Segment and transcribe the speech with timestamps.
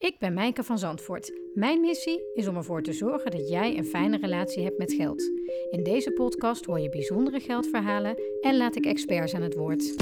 [0.00, 1.32] Ik ben Mijke van Zandvoort.
[1.54, 5.22] Mijn missie is om ervoor te zorgen dat jij een fijne relatie hebt met geld.
[5.70, 9.94] In deze podcast hoor je bijzondere geldverhalen en laat ik experts aan het woord.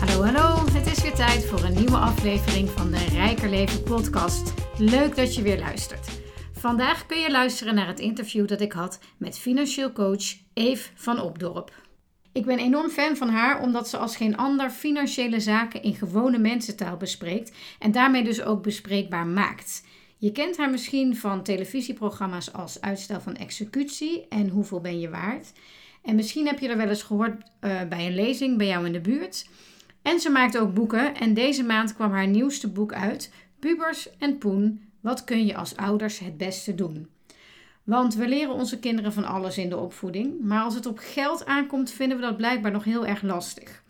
[0.00, 0.72] Hallo, hallo.
[0.72, 4.54] Het is weer tijd voor een nieuwe aflevering van de Rijker Leven podcast.
[4.78, 6.20] Leuk dat je weer luistert.
[6.52, 11.20] Vandaag kun je luisteren naar het interview dat ik had met financieel coach Eve van
[11.20, 11.87] Opdorp.
[12.32, 16.38] Ik ben enorm fan van haar omdat ze als geen ander financiële zaken in gewone
[16.38, 19.86] mensentaal bespreekt en daarmee dus ook bespreekbaar maakt.
[20.16, 25.52] Je kent haar misschien van televisieprogramma's als Uitstel van Executie en Hoeveel ben je waard?
[26.02, 28.92] En misschien heb je er wel eens gehoord uh, bij een lezing bij jou in
[28.92, 29.48] de buurt.
[30.02, 34.38] En ze maakt ook boeken en deze maand kwam haar nieuwste boek uit, Pubers en
[34.38, 37.08] Poen, wat kun je als ouders het beste doen?
[37.88, 41.46] Want we leren onze kinderen van alles in de opvoeding, maar als het op geld
[41.46, 43.82] aankomt, vinden we dat blijkbaar nog heel erg lastig.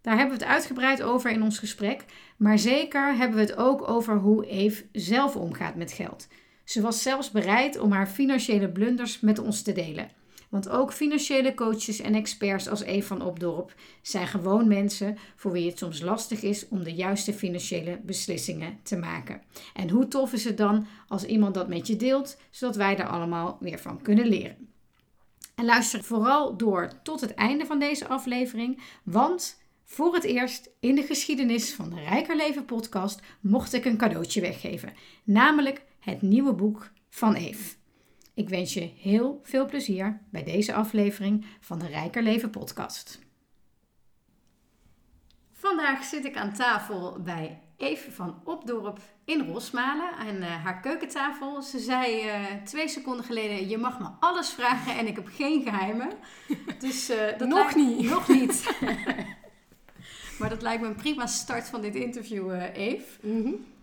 [0.00, 2.04] Daar hebben we het uitgebreid over in ons gesprek,
[2.36, 6.28] maar zeker hebben we het ook over hoe Eve zelf omgaat met geld.
[6.64, 10.10] Ze was zelfs bereid om haar financiële blunders met ons te delen.
[10.54, 15.68] Want ook financiële coaches en experts als Eve van Opdorp zijn gewoon mensen voor wie
[15.68, 19.42] het soms lastig is om de juiste financiële beslissingen te maken.
[19.72, 23.08] En hoe tof is het dan als iemand dat met je deelt, zodat wij er
[23.08, 24.68] allemaal weer van kunnen leren.
[25.54, 30.94] En luister vooral door tot het einde van deze aflevering, want voor het eerst in
[30.94, 34.92] de geschiedenis van de Rijker Leven podcast mocht ik een cadeautje weggeven,
[35.24, 37.82] namelijk het nieuwe boek van Eve.
[38.34, 43.18] Ik wens je heel veel plezier bij deze aflevering van de Rijker Leven podcast.
[45.52, 51.62] Vandaag zit ik aan tafel bij Eve van Opdorp in Rosmalen aan uh, haar keukentafel.
[51.62, 55.62] Ze zei uh, twee seconden geleden: Je mag me alles vragen en ik heb geen
[55.62, 56.10] geheimen.
[56.78, 58.10] Dus uh, dat nog niet.
[58.10, 58.78] Nog niet.
[60.38, 63.26] maar dat lijkt me een prima start van dit interview, Eve.
[63.26, 63.73] Mm -hmm.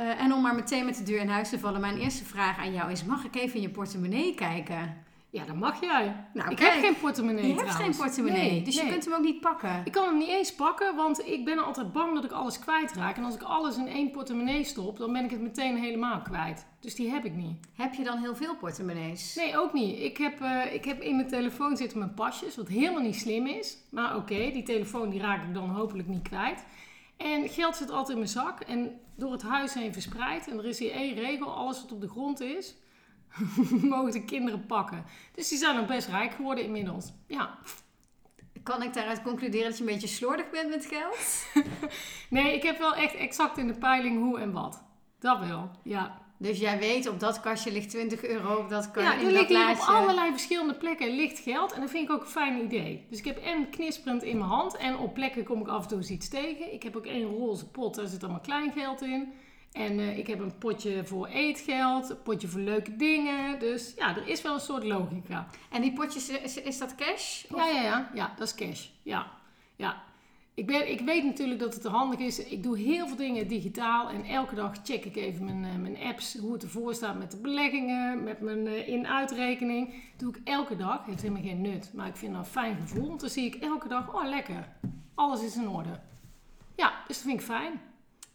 [0.00, 2.58] Uh, en om maar meteen met de deur in huis te vallen, mijn eerste vraag
[2.58, 5.08] aan jou is: mag ik even in je portemonnee kijken?
[5.30, 6.14] Ja, dat mag jij.
[6.34, 7.46] Nou, ik heb geen portemonnee.
[7.46, 9.82] Je hebt geen portemonnee, nee, dus je kunt hem ook niet pakken.
[9.84, 13.16] Ik kan hem niet eens pakken, want ik ben altijd bang dat ik alles kwijtraak.
[13.16, 16.66] En als ik alles in één portemonnee stop, dan ben ik het meteen helemaal kwijt.
[16.80, 17.66] Dus die heb ik niet.
[17.74, 19.34] Heb je dan heel veel portemonnees?
[19.34, 20.00] Nee, ook niet.
[20.00, 23.46] Ik heb, uh, ik heb in mijn telefoon zitten mijn pasjes, wat helemaal niet slim
[23.46, 23.76] is.
[23.90, 26.64] Maar oké, die telefoon die raak ik dan hopelijk niet kwijt.
[27.22, 30.48] En geld zit altijd in mijn zak en door het huis heen verspreid.
[30.48, 32.74] En er is hier één regel: alles wat op de grond is,
[33.82, 35.04] mogen de kinderen pakken.
[35.34, 37.12] Dus die zijn ook best rijk geworden inmiddels.
[37.26, 37.58] Ja.
[38.62, 41.46] Kan ik daaruit concluderen dat je een beetje slordig bent met geld?
[42.30, 44.84] nee, ik heb wel echt exact in de peiling hoe en wat.
[45.18, 46.20] Dat wel, ja.
[46.42, 49.48] Dus jij weet, op dat kastje ligt 20 euro, op dat kan Ja, er ligt
[49.48, 51.72] hier op allerlei verschillende plekken ligt geld.
[51.72, 53.06] En dat vind ik ook een fijn idee.
[53.08, 54.76] Dus ik heb en knisperend in mijn hand.
[54.76, 56.72] En op plekken kom ik af en toe eens iets tegen.
[56.72, 59.32] Ik heb ook één roze pot, daar zit allemaal klein geld in.
[59.72, 63.58] En uh, ik heb een potje voor eetgeld, een potje voor leuke dingen.
[63.58, 65.46] Dus ja, er is wel een soort logica.
[65.70, 67.44] En die potjes, is, is dat cash?
[67.50, 67.58] Of?
[67.58, 68.10] Ja, ja, ja.
[68.14, 68.86] Ja, dat is cash.
[69.02, 69.26] Ja,
[69.76, 70.02] ja.
[70.60, 72.44] Ik, ben, ik weet natuurlijk dat het handig is.
[72.44, 74.08] Ik doe heel veel dingen digitaal.
[74.08, 76.36] En elke dag check ik even mijn, uh, mijn apps.
[76.36, 78.24] Hoe het ervoor staat met de beleggingen.
[78.24, 79.94] Met mijn uh, in-uitrekening.
[80.16, 81.06] doe ik elke dag.
[81.06, 81.90] Heeft helemaal geen nut.
[81.94, 83.08] Maar ik vind dat een fijn gevoel.
[83.08, 84.14] Want dan zie ik elke dag.
[84.14, 84.68] Oh, lekker.
[85.14, 86.00] Alles is in orde.
[86.76, 87.80] Ja, dus dat vind ik fijn.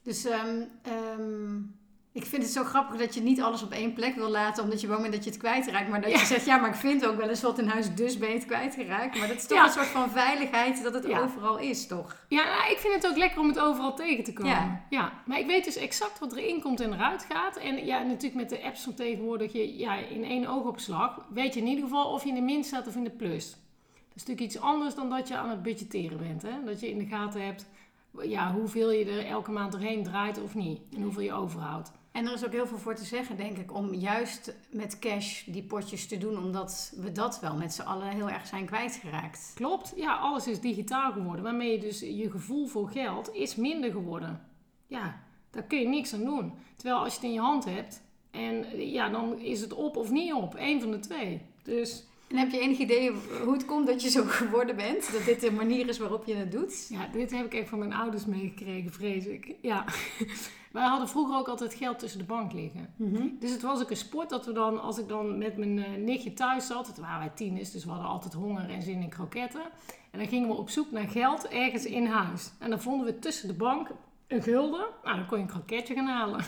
[0.02, 1.75] Dus um,
[2.16, 4.64] ik vind het zo grappig dat je niet alles op één plek wil laten.
[4.64, 5.90] Omdat je bang bent dat je het kwijtraakt.
[5.90, 6.20] Maar dat ja.
[6.20, 7.96] je zegt, ja, maar ik vind ook wel eens wat in huis.
[7.96, 9.18] Dus ben je het kwijtgeraakt.
[9.18, 9.66] Maar dat is toch ja.
[9.66, 11.20] een soort van veiligheid dat het ja.
[11.20, 12.25] overal is, toch?
[12.30, 14.52] Ja, nou, ik vind het ook lekker om het overal tegen te komen.
[14.52, 14.86] Ja.
[14.90, 15.14] ja.
[15.25, 17.58] Maar ik weet dus exact wat erin komt en eruit gaat.
[17.58, 19.54] En ja, natuurlijk met de apps van tegenwoordig.
[19.54, 22.64] Je, ja, in één oogopslag weet je in ieder geval of je in de min
[22.64, 23.50] staat of in de plus.
[23.50, 26.42] Dat is natuurlijk iets anders dan dat je aan het budgetteren bent.
[26.42, 26.64] Hè?
[26.66, 27.66] Dat je in de gaten hebt
[28.24, 30.80] ja, hoeveel je er elke maand doorheen draait of niet.
[30.96, 31.92] En hoeveel je overhoudt.
[32.16, 35.44] En er is ook heel veel voor te zeggen, denk ik, om juist met cash
[35.44, 39.52] die potjes te doen, omdat we dat wel met z'n allen heel erg zijn kwijtgeraakt.
[39.56, 43.92] Klopt, ja, alles is digitaal geworden, waarmee je dus je gevoel voor geld is minder
[43.92, 44.42] geworden.
[44.88, 46.54] Ja, daar kun je niks aan doen.
[46.75, 48.01] Terwijl als je het in je hand hebt,
[48.31, 51.42] en ja, dan is het op of niet op, één van de twee.
[51.63, 53.12] Dus en heb je enig idee
[53.44, 55.12] hoe het komt dat je zo geworden bent?
[55.12, 56.88] Dat dit de manier is waarop je het doet?
[56.89, 59.56] Ja, dit heb ik echt van mijn ouders meegekregen, vrees ik.
[59.62, 59.86] Ja.
[60.72, 62.94] Wij hadden vroeger ook altijd geld tussen de bank liggen.
[62.95, 63.38] Mm -hmm.
[63.39, 65.86] Dus het was ook een sport dat we dan, als ik dan met mijn uh,
[65.98, 69.10] nichtje thuis zat, het waren wij tieners, dus we hadden altijd honger en zin in
[69.10, 69.63] kroketten.
[70.12, 72.51] En dan gingen we op zoek naar geld ergens in huis.
[72.60, 73.89] En dan vonden we tussen de bank
[74.27, 74.86] een gulden.
[75.04, 76.39] Nou, dan kon je een kroketje gaan halen.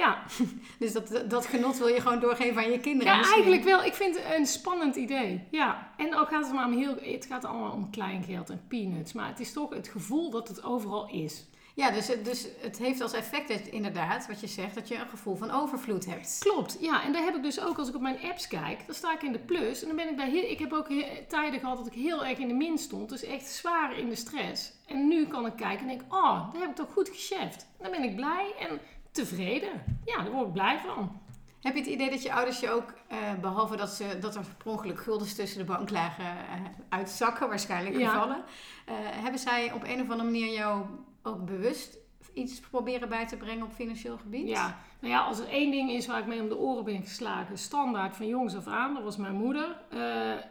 [0.00, 0.22] Ja.
[0.78, 3.12] Dus dat, dat genot wil je gewoon doorgeven aan je kinderen.
[3.12, 3.42] Ja, misschien.
[3.42, 3.84] eigenlijk wel.
[3.84, 5.46] Ik vind het een spannend idee.
[5.50, 5.90] Ja.
[5.96, 6.96] En ook gaat het maar om heel...
[7.00, 9.12] Het gaat allemaal om kleingeld en peanuts.
[9.12, 11.44] Maar het is toch het gevoel dat het overal is.
[11.74, 15.08] Ja, dus, het- dus het heeft als effect inderdaad, wat je zegt, dat je een
[15.08, 16.36] gevoel van overvloed hebt.
[16.38, 17.02] Klopt, ja.
[17.04, 19.22] En daar heb ik dus ook als ik op mijn apps kijk, dan sta ik
[19.22, 19.80] in de plus.
[19.80, 20.50] En dan ben ik daar heel...
[20.50, 20.86] Ik heb ook
[21.28, 23.08] tijden gehad dat ik heel erg in de min stond.
[23.08, 24.72] Dus echt zwaar in de stress.
[24.86, 27.66] En nu kan ik kijken en denk oh, daar heb ik toch goed gecheft.
[27.82, 28.80] Dan ben ik blij en
[29.12, 29.98] tevreden.
[30.04, 31.20] Ja, daar word ik blij van.
[31.60, 34.44] Heb je het idee dat je ouders je ook, eh, behalve dat, ze, dat er
[34.58, 38.08] per ongeluk guldens tussen de bank lagen, eh, uitzakken, waarschijnlijk Ja.
[38.10, 38.44] gevallen,
[38.86, 40.84] eh, hebben zij op een of andere manier jou
[41.22, 41.98] ook bewust
[42.34, 44.48] iets proberen bij te brengen op financieel gebied?
[44.48, 47.02] Ja, nou ja, als er één ding is waar ik mee om de oren ben
[47.02, 49.76] geslagen, standaard van jongs af aan, dat was mijn moeder.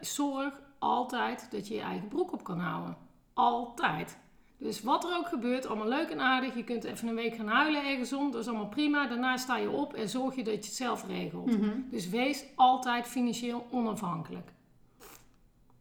[0.01, 2.97] zorg altijd dat je je eigen broek op kan houden.
[3.33, 4.17] Altijd.
[4.59, 6.55] Dus wat er ook gebeurt, allemaal leuk en aardig.
[6.55, 9.07] Je kunt even een week gaan huilen ergens om, dat is allemaal prima.
[9.07, 11.57] Daarna sta je op en zorg je dat je het zelf regelt.
[11.57, 11.79] Mhm.
[11.89, 14.51] Dus wees altijd financieel onafhankelijk.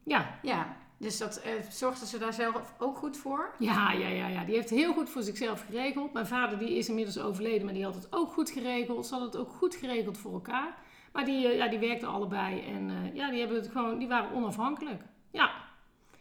[0.03, 3.55] Ja, Ja, dus dat, eh, zorgden ze daar zelf ook goed voor?
[3.59, 6.13] Ja, ja, ja, ja, die heeft heel goed voor zichzelf geregeld.
[6.13, 9.07] Mijn vader die is inmiddels overleden, maar die had het ook goed geregeld.
[9.07, 10.77] Ze hadden het ook goed geregeld voor elkaar.
[11.13, 14.09] Maar die, eh, ja, die werkten allebei en eh, ja, die, hebben het gewoon, die
[14.09, 15.03] waren onafhankelijk.
[15.31, 15.51] Ja.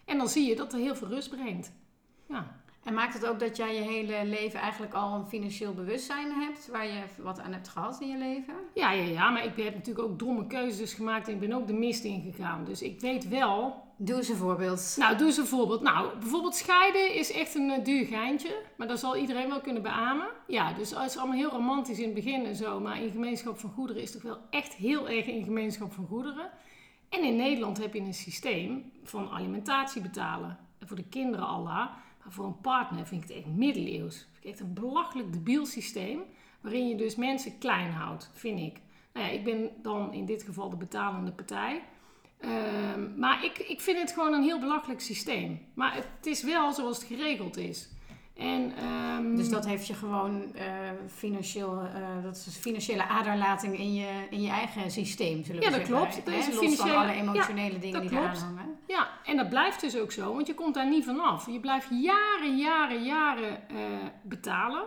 [0.05, 1.71] En dan zie je dat er heel veel rust brengt.
[2.27, 2.55] Ja.
[2.83, 6.67] En maakt het ook dat jij je hele leven eigenlijk al een financieel bewustzijn hebt,
[6.67, 8.53] waar je wat aan hebt gehad in je leven?
[8.73, 11.67] Ja, ja, ja, maar ik heb natuurlijk ook domme keuzes gemaakt en ik ben ook
[11.67, 12.65] de mist ingegaan.
[12.65, 14.95] Dus ik weet wel Doe eens een voorbeeld.
[14.97, 15.81] Nou, doe eens een voorbeeld.
[15.81, 18.61] Nou, bijvoorbeeld scheiden is echt een eh, duur geintje.
[18.75, 20.27] Maar dat zal iedereen wel kunnen beamen.
[20.47, 22.79] Ja, dus het is allemaal heel romantisch in het begin en zo.
[22.79, 26.49] Maar in gemeenschap van goederen is toch wel echt heel erg in gemeenschap van goederen.
[27.09, 30.57] En in Nederland heb je een systeem van alimentatie betalen.
[30.79, 31.87] En voor de kinderen Allah.
[32.29, 34.15] Voor een partner vind ik het echt middeleeuws.
[34.15, 36.19] Vind ik echt een belachelijk debiel systeem.
[36.61, 38.79] Waarin je dus mensen klein houdt, vind ik.
[39.13, 41.81] Nou ja, ik ben dan in dit geval de betalende partij.
[42.39, 45.59] Ehm, maar ik, ik vind het gewoon een heel belachelijk systeem.
[45.73, 47.89] Maar het is wel zoals het geregeld is.
[48.35, 50.65] En, ehm, Dus dat heeft je gewoon eh,
[51.07, 55.67] financieel, eh, dat is een financiële aderlating in je, in je eigen systeem, zullen we
[55.69, 55.95] Ja, dat zeggen.
[55.95, 56.25] klopt.
[56.25, 56.39] Dat Hè?
[56.39, 58.43] is Los van alle emotionele dingen dat die eraan klopt.
[58.45, 58.76] hangen.
[58.87, 61.45] Ja, en dat blijft dus ook zo, want je komt daar niet vanaf.
[61.51, 63.75] Je blijft jaren, jaren, jaren eh,
[64.21, 64.83] betalen.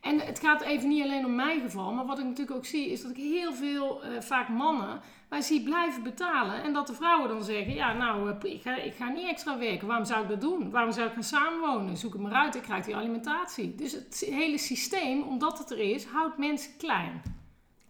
[0.00, 2.90] En het gaat even niet alleen om mijn geval, maar wat ik natuurlijk ook zie,
[2.90, 6.62] is dat ik heel veel, eh, vaak mannen, maar zie blijven betalen.
[6.62, 9.58] En dat de vrouwen dan zeggen, ja nou, eh, ik ga, ik ga niet extra
[9.58, 9.86] werken.
[9.86, 10.70] Waarom zou ik dat doen?
[10.70, 11.96] Waarom zou ik gaan samenwonen?
[11.96, 13.74] Zoek het maar uit, ik krijg die alimentatie.
[13.74, 17.22] Dus het hele systeem, omdat het er is, houdt mensen klein.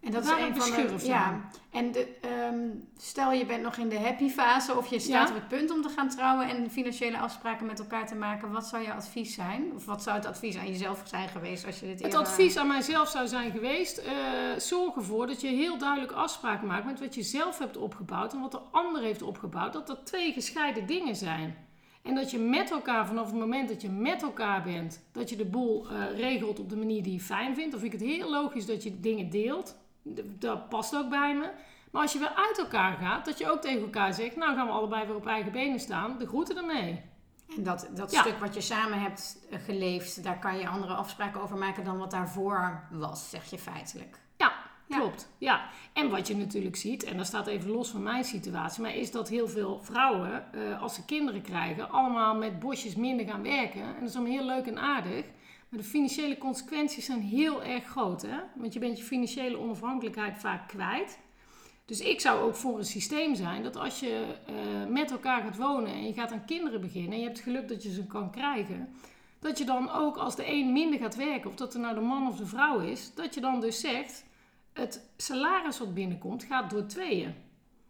[0.01, 1.49] En dat Waar is een van de, ja.
[1.71, 2.67] En de, ehm,
[2.97, 5.35] stel je bent nog in de happy fase of je staat Ja.
[5.35, 8.51] op het punt om te gaan trouwen en financiële afspraken met elkaar te maken.
[8.51, 9.71] Wat zou je advies zijn?
[9.75, 12.57] Of wat zou het advies aan jezelf zijn geweest als je dit Het eerder- advies
[12.57, 14.13] aan mijzelf zou zijn geweest: eh,
[14.57, 18.39] zorg ervoor dat je heel duidelijk afspraken maakt met wat je zelf hebt opgebouwd en
[18.41, 19.73] wat de ander heeft opgebouwd.
[19.73, 21.67] Dat dat twee gescheiden dingen zijn.
[22.03, 25.35] En dat je met elkaar, vanaf het moment dat je met elkaar bent, dat je
[25.35, 27.79] de boel eh, regelt op de manier die je fijn vindt.
[27.79, 29.77] Vind ik het heel logisch dat je dingen deelt.
[30.39, 31.49] Dat past ook bij me.
[31.91, 34.65] Maar als je weer uit elkaar gaat, dat je ook tegen elkaar zegt: Nou gaan
[34.65, 36.17] we allebei weer op eigen benen staan.
[36.17, 37.01] De groeten ermee.
[37.57, 38.21] En dat, dat Ja.
[38.21, 41.97] stuk wat je samen hebt eh, geleefd, daar kan je andere afspraken over maken dan
[41.97, 44.19] wat daarvoor was, zeg je feitelijk.
[44.37, 44.51] Ja,
[44.87, 44.97] Ja.
[44.97, 45.29] klopt.
[45.37, 45.65] Ja.
[45.93, 49.11] En wat je natuurlijk ziet, en dat staat even los van mijn situatie, maar is
[49.11, 53.81] dat heel veel vrouwen, eh, als ze kinderen krijgen, allemaal met bosjes minder gaan werken.
[53.81, 55.25] En dat is allemaal heel leuk en aardig.
[55.69, 58.37] Maar de financiële consequenties zijn heel erg groot, hè?
[58.55, 61.19] Want je bent je financiële onafhankelijkheid vaak kwijt.
[61.85, 64.55] Dus ik zou ook voor een systeem zijn dat als je eh,
[64.89, 67.83] met elkaar gaat wonen en je gaat aan kinderen beginnen en je hebt geluk dat
[67.83, 68.93] je ze kan krijgen,
[69.39, 72.01] dat je dan ook als de een minder gaat werken, of dat er nou de
[72.01, 74.25] man of de vrouw is, dat je dan dus zegt,
[74.73, 77.35] het salaris wat binnenkomt gaat door tweeën.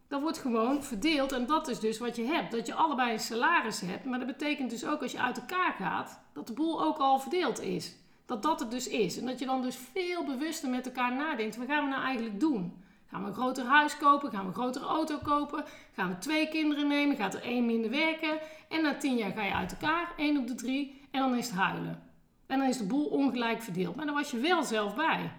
[0.10, 2.52] Dat wordt gewoon verdeeld en dat is dus wat je hebt.
[2.52, 5.74] Dat je allebei een salaris hebt, maar dat betekent dus ook als je uit elkaar
[5.74, 7.96] gaat, dat de boel ook al verdeeld is.
[8.26, 9.18] Dat dat het dus is.
[9.18, 12.40] En dat je dan dus veel bewuster met elkaar nadenkt, wat gaan we nou eigenlijk
[12.40, 12.84] doen?
[13.10, 14.32] Gaan we een groter huis kopen?
[14.32, 15.64] Gaan we een grotere auto kopen?
[15.94, 17.16] Gaan we twee kinderen nemen?
[17.16, 18.40] Gaat er één minder werken?
[18.70, 21.48] En na tien jaar ga je uit elkaar, één op de drie, en dan is
[21.48, 22.04] het huilen.
[22.48, 23.96] En dan is de boel ongelijk verdeeld.
[23.96, 25.32] Maar dan was je wel zelf bij.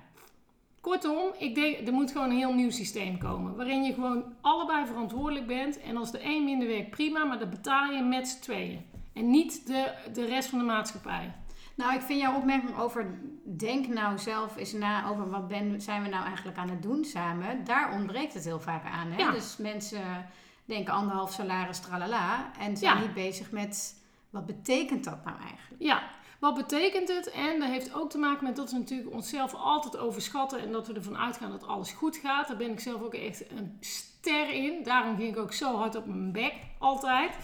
[0.81, 3.57] Kortom, ik denk, er moet gewoon een heel nieuw systeem komen.
[3.57, 5.81] Waarin je gewoon allebei verantwoordelijk bent.
[5.81, 7.25] En als de een minder werkt, prima.
[7.25, 8.85] Maar dat betaal je met z'n tweeën.
[9.13, 11.33] En niet de, de rest van de maatschappij.
[11.75, 16.03] Nou, ik vind jouw opmerking over denk nou zelf eens na over wat ben, zijn
[16.03, 17.65] we nou eigenlijk aan het doen samen.
[17.65, 19.11] Daar ontbreekt het heel vaak aan.
[19.11, 19.19] Hè?
[19.19, 19.31] Ja.
[19.31, 20.27] Dus mensen
[20.65, 23.01] denken anderhalf salaris tralala en zijn Ja.
[23.01, 25.83] niet bezig met wat betekent dat nou eigenlijk.
[25.83, 26.03] Ja,
[26.41, 27.31] Wat betekent het?
[27.31, 30.87] En dat heeft ook te maken met dat we natuurlijk onszelf altijd overschatten en dat
[30.87, 32.49] we ervan uitgaan dat alles goed gaat.
[32.49, 34.83] Daar ben ik zelf ook echt een ster in.
[34.83, 37.37] Daarom ging ik ook zo hard op mijn bek, altijd.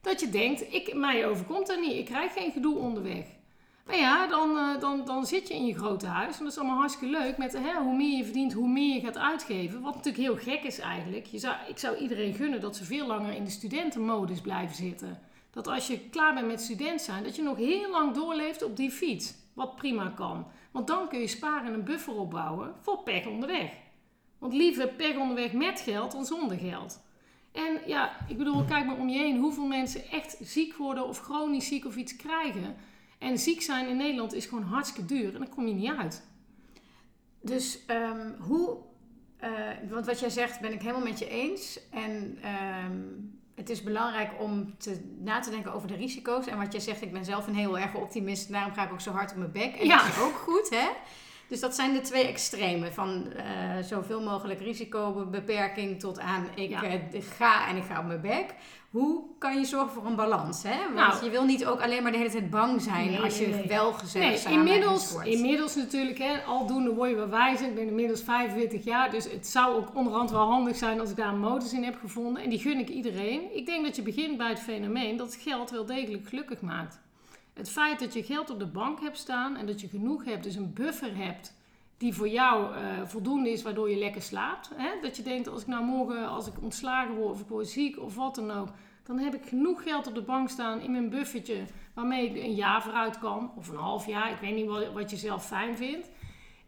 [0.00, 1.96] Dat je denkt, ik, mij overkomt dat niet.
[1.96, 3.24] Ik krijg geen gedoe onderweg.
[3.86, 6.38] Maar ja, dan, eh, dan, dan zit je in je grote huis.
[6.38, 7.38] En dat is allemaal hartstikke leuk.
[7.38, 9.82] Met hè, hoe meer je verdient, hoe meer je gaat uitgeven.
[9.82, 11.26] Wat natuurlijk heel gek is eigenlijk.
[11.26, 15.18] Je zou, ik zou iedereen gunnen dat ze veel langer in de studentenmodus blijven zitten.
[15.50, 18.76] Dat als je klaar bent met student zijn, dat je nog heel lang doorleeft op
[18.76, 19.34] die fiets.
[19.54, 20.46] Wat prima kan.
[20.70, 23.70] Want dan kun je sparen en een buffer opbouwen voor pech onderweg.
[24.38, 27.00] Want liever pech onderweg met geld dan zonder geld.
[27.52, 31.18] En ja, ik bedoel, kijk maar om je heen hoeveel mensen echt ziek worden of
[31.18, 32.76] chronisch ziek of iets krijgen.
[33.18, 36.28] En ziek zijn in Nederland is gewoon hartstikke duur en dan kom je niet uit.
[37.40, 38.78] Dus ehm, hoe,
[39.44, 41.80] uh, want wat jij zegt ben ik helemaal met je eens.
[41.90, 42.98] En ehm,
[43.60, 46.46] het is belangrijk om te, na te denken over de risico's.
[46.46, 48.52] En wat jij zegt, ik ben zelf een heel erg optimist.
[48.52, 49.74] Daarom ga ik ook zo hard op mijn bek.
[49.74, 50.88] En dat is ook goed, hè?
[51.50, 52.92] Dus dat zijn de twee extremen.
[52.92, 53.42] Van uh,
[53.82, 56.84] zoveel mogelijk risicobeperking tot aan ik ja.
[56.84, 58.54] uh, ga en ik ga op mijn bek.
[58.90, 60.62] Hoe kan je zorgen voor een balans?
[60.62, 60.78] Hè?
[60.94, 63.38] Want nou, je wil niet ook alleen maar de hele tijd bang zijn nee, als
[63.38, 67.68] je nee, wel gezegd nee, inmiddels, inmiddels natuurlijk, hè, aldoende word je wel wijzer.
[67.68, 71.16] Ik ben inmiddels 45 jaar, dus het zou ook onderhand wel handig zijn als ik
[71.16, 72.42] daar een modus in heb gevonden.
[72.42, 73.56] En die gun ik iedereen.
[73.56, 77.00] Ik denk dat je begint bij het fenomeen dat geld wel degelijk gelukkig maakt.
[77.60, 80.44] Het feit dat je geld op de bank hebt staan en dat je genoeg hebt,
[80.44, 81.54] dus een buffer hebt
[81.96, 84.70] die voor jou uh, voldoende is, waardoor je lekker slaapt.
[84.74, 84.88] Hè?
[85.00, 87.98] Dat je denkt, als ik nou morgen, als ik ontslagen word of ik word ziek
[87.98, 88.68] of wat dan ook,
[89.02, 91.64] dan heb ik genoeg geld op de bank staan in mijn buffertje,
[91.94, 95.10] waarmee ik een jaar vooruit kan, of een half jaar, ik weet niet wat, wat
[95.10, 96.10] je zelf fijn vindt.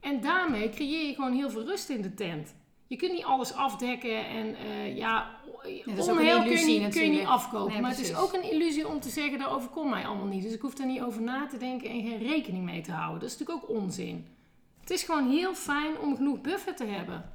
[0.00, 2.54] En daarmee creëer je gewoon heel veel rust in de tent.
[2.92, 5.30] Je kunt niet alles afdekken en uh, ja,
[5.84, 7.80] onheil kun, je, kun je niet afkopen.
[7.80, 10.42] maar het is ook een illusie om te zeggen, dat overkomt mij allemaal niet.
[10.42, 13.20] Dus ik hoef daar niet over na te denken en geen rekening mee te houden.
[13.20, 14.26] Dat is natuurlijk ook onzin.
[14.80, 17.30] Het is gewoon heel fijn om genoeg buffer te hebben.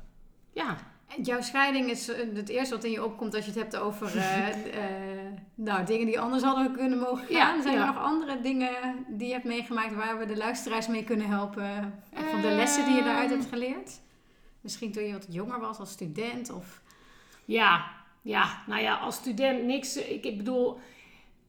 [0.54, 0.78] Ja.
[1.22, 4.16] Jouw scheiding is eh, het eerste wat in je opkomt als je het hebt over
[4.16, 4.24] uh,
[5.68, 7.56] nou, dingen die anders hadden kunnen mogen gaan.
[7.56, 8.72] Ja, Zijn er nog andere dingen
[9.08, 11.94] die je hebt meegemaakt waar we de luisteraars mee kunnen helpen?
[12.32, 14.06] Van de lessen die je daaruit hebt geleerd?
[14.68, 16.52] Misschien toen je wat jonger was als student?
[16.52, 16.82] Of...
[17.46, 17.86] Ja,
[18.22, 19.98] ja, nou ja, als student niks.
[19.98, 20.78] Ik, ik bedoel,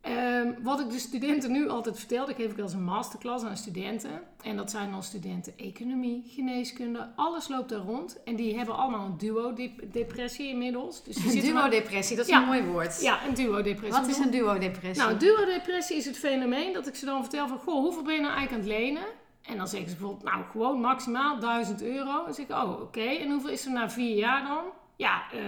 [0.08, 3.56] um, wat ik de studenten nu altijd vertel, dat geef ik als een masterclass aan
[3.56, 4.22] studenten.
[4.42, 8.22] En dat zijn dan studenten economie, geneeskunde, alles loopt daar rond.
[8.22, 11.04] En die hebben allemaal een duo-depressie inmiddels.
[11.04, 13.00] Dus een duo-depressie, dat is een mooi woord.
[13.00, 14.00] Ja, een duo-depressie.
[14.00, 15.04] Wat is een duo-depressie?
[15.04, 17.58] Nou, duo-depressie is het fenomeen dat ik ze dan vertel van...
[17.58, 19.04] Goh, hoeveel ben je nou eigenlijk aan het lenen?
[19.48, 22.24] En dan zeggen ze bijvoorbeeld, nou, gewoon maximaal 1000 euro.
[22.24, 23.00] Dan zeg ik, oh, oké.
[23.00, 24.64] En hoeveel is er na vier jaar dan?
[24.96, 25.40] Ja, uh,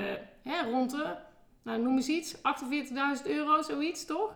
[0.42, 1.14] hè, rond de,
[1.62, 2.42] nou, noem eens iets, 48.000
[3.24, 4.28] euro, zoiets, toch?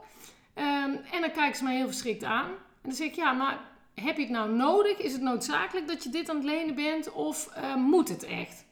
[0.54, 2.48] Um, en dan kijken ze mij heel verschrikt aan.
[2.48, 3.60] En dan zeg ik, ja, maar
[3.94, 4.98] heb je het nou nodig?
[4.98, 7.12] Is het noodzakelijk dat je dit aan het lenen bent?
[7.12, 8.64] Of uh, moet het echt?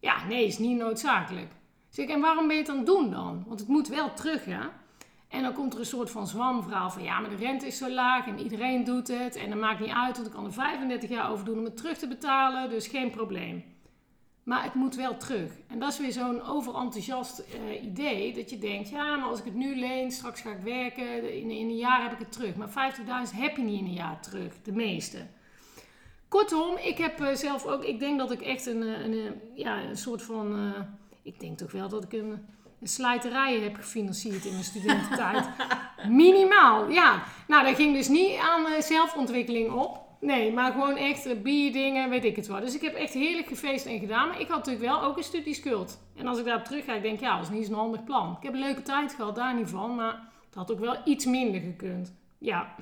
[0.00, 1.50] Ja, nee, is niet noodzakelijk.
[1.88, 3.44] Zeg ik, en waarom ben je het aan het doen dan?
[3.46, 4.72] Want het moet wel terug, ja?
[5.32, 7.90] En dan komt er een soort van zwamverhaal van ja, maar de rente is zo
[7.90, 9.36] laag en iedereen doet het.
[9.36, 11.76] En dat maakt niet uit, want ik kan er 35 jaar over doen om het
[11.76, 13.64] terug te betalen, dus geen probleem.
[14.42, 15.52] Maar het moet wel terug.
[15.68, 18.34] En dat is weer zo'n overenthousiast uh, idee.
[18.34, 21.34] Dat je denkt, ja, maar als ik het nu leen, straks ga ik werken.
[21.40, 22.54] In, in een jaar heb ik het terug.
[22.56, 24.62] Maar 50.000 heb je niet in een jaar terug.
[24.62, 25.26] De meeste.
[26.28, 27.84] Kortom, ik heb uh, zelf ook...
[27.84, 30.74] Ik denk dat ik echt een, eh, een, ja, een soort van...
[31.22, 32.46] Ik denk toch wel dat ik een,
[32.82, 35.48] een slijterij heb gefinancierd in mijn studententijd.
[36.08, 37.22] Minimaal, ja.
[37.46, 40.00] Nou, dat ging dus niet aan zelfontwikkeling op.
[40.20, 42.60] Nee, maar gewoon echt eh, bierdingen, weet ik het wel.
[42.60, 44.28] Dus ik heb echt heerlijk gefeest en gedaan.
[44.28, 45.98] Maar ik had natuurlijk wel ook een studieschuld.
[46.16, 48.36] En als ik daarop terug ga, ik denk ja, dat is niet zo'n handig plan.
[48.36, 49.94] Ik heb een leuke tijd gehad, daar niet van.
[49.94, 52.14] Maar het had ook wel iets minder gekund.
[52.38, 52.74] Ja.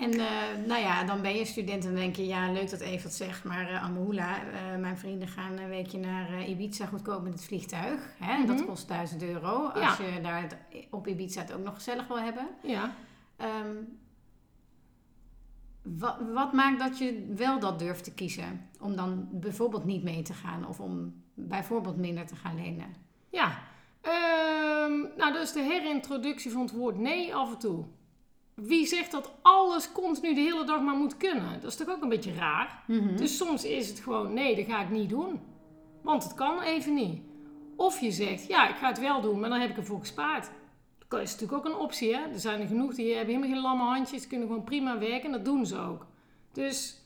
[0.00, 3.12] En uh, nou ja, dan ben je student en denk je, ja, leuk dat Evert
[3.12, 7.44] zegt, maar uh, Amahula, uh, mijn vrienden gaan een weekje naar Ibiza goedkoop met het
[7.44, 8.14] vliegtuig.
[8.18, 8.32] Hè?
[8.32, 8.56] Mm -hmm.
[8.56, 9.66] Dat kost 1000 euro.
[9.66, 10.46] Als je daar
[10.90, 12.48] op Ibiza het ook nog gezellig wil hebben.
[12.62, 12.94] Ja.
[13.38, 13.98] Um,
[15.82, 18.68] wat, wat, maakt dat je wel dat durft te kiezen?
[18.80, 22.94] Om dan bijvoorbeeld niet mee te gaan of om bijvoorbeeld minder te gaan lenen?
[23.28, 23.58] Ja,
[24.02, 27.84] um, nou is de herintroductie van het woord nee af en toe.
[28.60, 31.60] Wie zegt dat alles continu de hele dag maar moet kunnen?
[31.60, 32.82] Dat is toch ook een beetje raar?
[32.86, 33.16] Mm -hmm.
[33.16, 35.40] Dus soms is het gewoon nee, dat ga ik niet doen.
[36.02, 37.20] Want het kan even niet.
[37.76, 40.50] Of je zegt ja, ik ga het wel doen, maar dan heb ik ervoor gespaard.
[41.08, 42.14] Dat is natuurlijk ook een optie.
[42.14, 42.20] Hè?
[42.22, 45.32] Er zijn er genoeg die hebben helemaal geen lamme handjes, kunnen gewoon prima werken en
[45.32, 46.06] dat doen ze ook.
[46.52, 47.02] Dus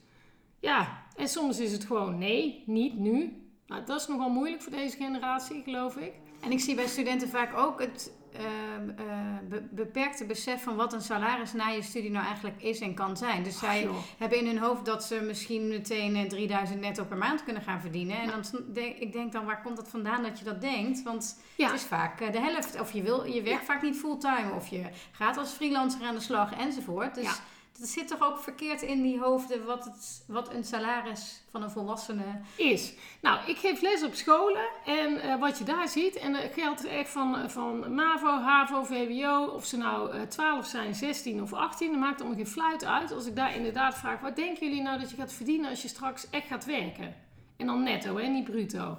[0.61, 3.43] ja, en soms is het gewoon nee, niet nu.
[3.67, 6.13] Nou, dat is nogal moeilijk voor deze generatie, geloof ik.
[6.41, 9.15] En ik zie bij studenten vaak ook het, ehm, eh,
[9.49, 13.17] be- beperkte besef van wat een salaris na je studie nou eigenlijk is en kan
[13.17, 13.43] zijn.
[13.43, 13.97] Dus Ach, zij joh.
[14.19, 17.81] hebben in hun hoofd dat ze misschien meteen eh, 3000 netto per maand kunnen gaan
[17.81, 18.17] verdienen.
[18.17, 21.03] En dan denk, ik denk dan, waar komt dat vandaan dat je dat denkt?
[21.03, 21.67] Want Ja.
[21.67, 22.81] het is vaak eh, de helft.
[22.81, 24.53] Of je, wil, je werkt vaak niet fulltime.
[24.57, 27.15] Of je gaat als freelancer aan de slag enzovoort.
[27.15, 27.35] Dus Ja.
[27.79, 31.71] Dat zit toch ook verkeerd in die hoofden wat, het, wat een salaris van een
[31.71, 32.41] volwassene...
[32.57, 32.95] is.
[33.21, 36.85] Nou, ik geef les op scholen en eh, wat je daar ziet, en dat geldt
[36.85, 41.91] echt van, van MAVO, HAVO, VWO, of ze nou eh 12 zijn, 16 of 18,
[41.91, 43.13] dat maakt allemaal geen fluit uit.
[43.13, 45.89] Als ik daar inderdaad vraag, wat denken jullie nou dat je gaat verdienen als je
[45.89, 47.15] straks echt gaat werken?
[47.57, 48.99] En dan netto, hè, niet bruto.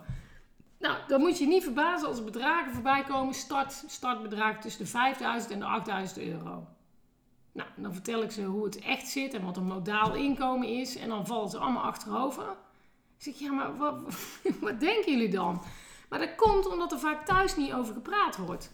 [0.80, 5.52] Nou, dan moet je niet verbazen als bedragen voorbij komen, start, startbedrag tussen de 5000
[5.52, 6.68] en de 8000 euro.
[7.56, 10.98] Nou, dan vertel ik ze hoe het echt zit en wat een modaal inkomen is.
[10.98, 12.44] En dan vallen ze allemaal achterover.
[13.18, 13.96] Ik zeg, ja, maar wat,
[14.62, 15.62] wat denken jullie dan?
[16.10, 18.72] Maar dat komt omdat er vaak thuis niet over gepraat wordt.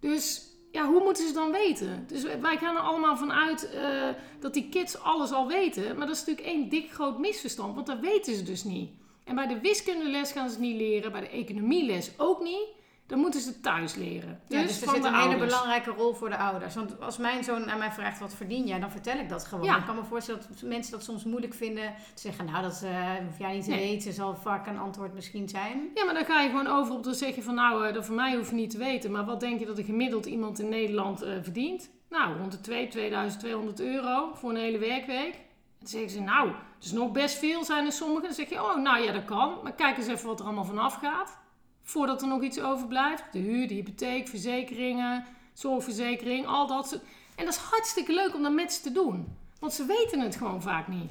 [0.00, 2.04] Dus ja, hoe moeten ze dan weten?
[2.06, 4.08] Dus wij gaan er allemaal van uit eh,
[4.40, 5.96] dat die kids alles al weten.
[5.96, 8.90] Maar dat is natuurlijk één dik groot misverstand, want dat weten ze dus niet.
[9.24, 12.68] En bij de wiskundeles gaan ze het niet leren, bij de economieles ook niet.
[13.06, 14.40] Dan moeten ze het thuis leren.
[14.48, 16.74] Dus, ja, dus er van zit een hele belangrijke rol voor de ouders.
[16.74, 19.64] Want als mijn zoon aan mij vraagt wat verdien jij, dan vertel ik dat gewoon.
[19.64, 19.78] Ja.
[19.78, 21.94] Ik kan me voorstellen dat mensen dat soms moeilijk vinden.
[22.14, 23.90] Te zeggen, nou dat eh, hoef jij niet te Nee.
[23.90, 25.90] weten, zal vaak een antwoord misschien zijn.
[25.94, 28.14] Ja, maar dan ga je gewoon over op te zeggen van nou, eh, dat voor
[28.14, 29.10] mij hoef je niet te weten.
[29.10, 31.90] Maar wat denk je dat er gemiddeld iemand in Nederland eh, verdient?
[32.10, 35.34] Nou, rond de 2, 2200 euro voor een hele werkweek.
[35.34, 38.22] En dan zeggen ze nou, het is nog best veel zijn er sommigen.
[38.22, 39.54] Dan zeg je, oh nou ja, dat kan.
[39.62, 41.40] Maar kijk eens even wat er allemaal vanaf gaat.
[41.82, 43.24] Voordat er nog iets overblijft.
[43.32, 47.02] De huur, de hypotheek, verzekeringen, zorgverzekering, al dat soort.
[47.36, 49.36] En dat is hartstikke leuk om dat met ze te doen.
[49.58, 51.10] Want ze weten het gewoon vaak niet.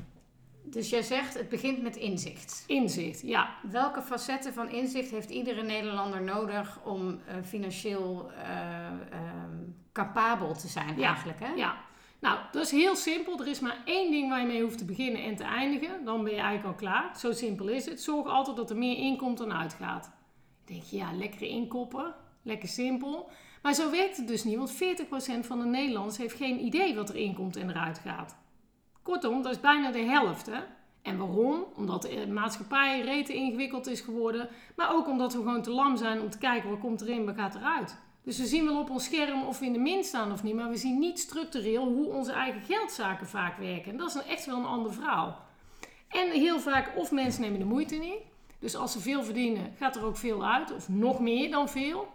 [0.64, 2.64] Dus jij zegt, het begint met inzicht.
[2.68, 3.50] Inzicht, ja.
[3.72, 8.98] Welke facetten van inzicht heeft iedere Nederlander nodig om eh, financieel ehm,
[9.92, 11.40] capabel te zijn Ja, eigenlijk?
[11.40, 11.54] Hè?
[11.54, 11.76] Ja,
[12.20, 13.40] nou, dat is heel simpel.
[13.40, 16.06] Er is maar één ding waar je mee hoeft te beginnen en te eindigen.
[16.06, 17.18] Dan ben je eigenlijk al klaar.
[17.18, 18.02] Zo simpel is het.
[18.02, 20.12] Zorg altijd dat er meer inkomt dan uitgaat.
[20.72, 22.14] Denk je, ja, lekker inkoppen.
[22.42, 23.30] Lekker simpel.
[23.62, 24.76] Maar zo werkt het dus niet, want 40%
[25.46, 28.36] van de Nederlanders heeft geen idee wat er inkomt en eruit gaat.
[29.02, 30.46] Kortom, dat is bijna de helft.
[30.46, 30.60] Hè?
[31.02, 31.66] En waarom?
[31.76, 34.50] Omdat de maatschappij rete ingewikkeld is geworden.
[34.76, 37.36] Maar ook omdat we gewoon te lam zijn om te kijken wat komt erin, wat
[37.36, 37.98] gaat eruit.
[38.24, 40.56] Dus we zien wel op ons scherm of we in de min staan of niet.
[40.56, 43.92] Maar we zien niet structureel hoe onze eigen geldzaken vaak werken.
[43.92, 45.46] En dat is echt wel een ander verhaal.
[46.08, 48.30] En heel vaak, of mensen nemen de moeite niet.
[48.62, 50.74] Dus als ze veel verdienen, gaat er ook veel uit.
[50.74, 52.08] Of nog meer dan veel.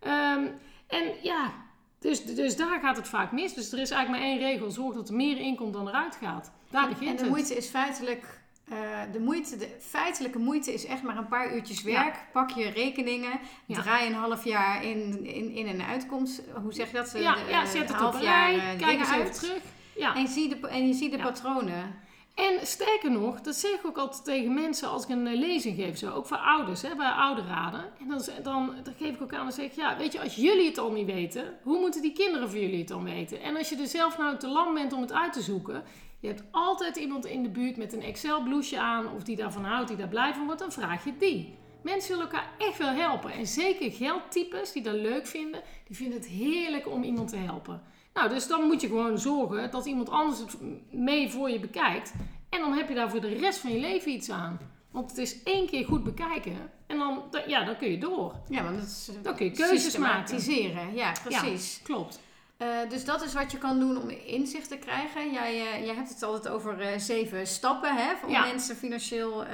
[0.00, 0.46] Ehm,
[0.86, 1.52] en ja,
[1.98, 3.54] dus, dus daar gaat het vaak mis.
[3.54, 4.70] Dus er is eigenlijk maar één regel.
[4.70, 6.52] Zorg dat er meer inkomt dan eruit gaat.
[6.70, 7.30] Daar begint en de het.
[7.30, 8.42] moeite is feitelijk.
[8.68, 8.76] eh,
[9.12, 12.16] de, moeite, de feitelijke moeite is echt maar een paar uurtjes werk.
[12.32, 13.80] Pak je rekeningen, Ja.
[13.82, 16.42] draai een half jaar in, in, in en uitkomst.
[16.62, 17.12] Hoe zeg je dat?
[17.16, 18.54] Ja, De- ja, zet een het op een rij.
[18.58, 19.38] eh, Kijk eens even uit.
[19.38, 19.62] terug.
[19.96, 20.14] Ja.
[20.16, 21.94] En, zie de, en je ziet de patronen.
[22.34, 25.76] En sterker nog, dat zeg ik ook altijd tegen mensen als ik een eh, lezing
[25.76, 27.84] geef, zo, ook voor ouders, hè, bij ouderraden.
[28.00, 30.34] En dan, dan, dan geef ik ook aan, dan zeg ik, ja, weet je, als
[30.34, 33.40] jullie het al niet weten, hoe moeten die kinderen van jullie het dan weten?
[33.40, 35.84] En als je er zelf nou te lam bent om het uit te zoeken,
[36.20, 39.88] je hebt altijd iemand in de buurt met een Excel-blouseje aan, of die daarvan houdt,
[39.88, 41.54] die daar blij van wordt, dan vraag je die.
[41.82, 43.32] Mensen willen elkaar echt wel helpen.
[43.32, 47.82] En zeker geldtypes die dat leuk vinden, die vinden het heerlijk om iemand te helpen.
[48.14, 50.56] Nou, dus dan moet je gewoon zorgen dat iemand anders het
[50.90, 52.12] mee voor je bekijkt.
[52.48, 54.58] En dan heb je daar voor de rest van je leven iets aan.
[54.90, 58.34] Want het is één keer goed bekijken en dan, ja, dan kun je door.
[58.48, 60.94] Ja, want dat is eh, Dan kun je keuzes systematiseren.
[60.94, 61.80] Ja, precies.
[61.82, 62.20] Klopt.
[62.64, 65.32] Eh, dus dat is wat je kan doen om inzicht te krijgen.
[65.32, 68.46] Jij, eh, jij hebt het altijd over eh, zeven stappen hè, om Ja.
[68.46, 69.44] mensen financieel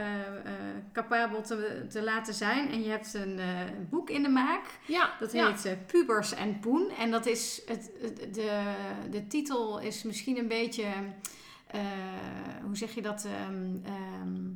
[0.93, 2.71] capabel te, te laten zijn.
[2.71, 3.41] En je hebt een
[3.91, 4.65] boek in de maak.
[4.87, 6.91] Ja, Dat heet Pubers en Poen.
[6.99, 8.63] En dat is het, het- de,
[9.11, 10.85] de titel is misschien een beetje.
[12.65, 13.25] hoe zeg je dat?
[13.25, 14.51] ehm,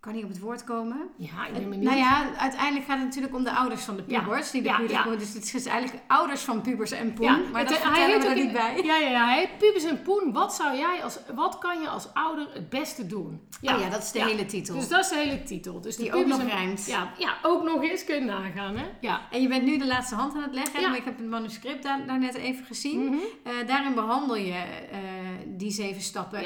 [0.00, 1.08] kan niet op het woord komen.
[1.16, 1.84] Ja, ik ben benieuwd.
[1.84, 4.20] nou ja, uiteindelijk gaat het natuurlijk om de ouders van de Ja.
[4.20, 4.50] pubers.
[4.50, 5.16] Die de Ja, pubers ja.
[5.16, 7.26] Dus het is eigenlijk ouders van pubers en poen.
[7.50, 8.80] Maar het- dat hij vertellen heet er niet bij.
[8.84, 9.24] Ja, ja, ja.
[9.24, 10.32] Hij heet Pubis en Poen.
[10.32, 13.40] Wat, zou jij als, wat kan je als ouder het beste doen?
[13.60, 14.74] Ja, oh ja dat is de hele titel.
[14.74, 15.80] Dus dat is de hele titel.
[15.80, 16.86] Dus die ook nog rijmt.
[16.86, 18.84] Ja, ja, ook nog eens kun je nagaan, hè?
[19.00, 19.20] Ja.
[19.30, 20.82] En je bent nu de laatste hand aan het leggen.
[20.82, 23.04] Maar ik heb het manuscript daar, daar net even gezien.
[23.04, 23.16] Mhm.
[23.44, 24.98] Eh, daarin behandel je eh,
[25.46, 26.42] die zeven stappen.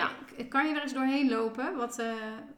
[0.48, 2.06] Kan je er eens doorheen lopen wat, eh,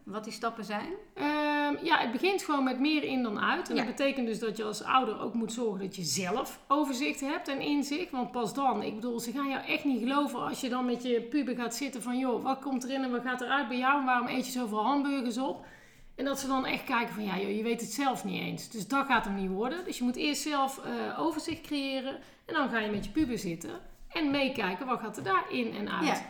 [0.07, 0.88] wat die stappen zijn?
[1.14, 3.69] Ehm, ja, het begint gewoon met meer in dan uit.
[3.71, 3.85] En Ja.
[3.85, 7.49] dat betekent dus dat je als ouder ook moet zorgen dat je zelf overzicht hebt
[7.49, 8.11] en inzicht.
[8.11, 11.03] Want pas dan, ik bedoel, ze gaan jou echt niet geloven als je dan met
[11.03, 12.19] je puber gaat zitten van...
[12.19, 14.85] joh, wat komt erin en wat gaat eruit bij jou en waarom eet je zoveel
[14.85, 15.66] hamburgers op?
[16.14, 18.69] En dat ze dan echt kijken van, ja joh, je weet het zelf niet eens.
[18.69, 19.85] Dus dat gaat hem niet worden.
[19.85, 22.16] Dus je moet eerst zelf uh, overzicht creëren.
[22.47, 23.71] En dan ga je met je puber zitten.
[24.09, 26.07] En meekijken, wat gaat er daar in en uit.
[26.07, 26.23] Ja.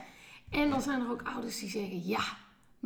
[0.50, 2.20] En dan zijn er ook ouders die zeggen, ja,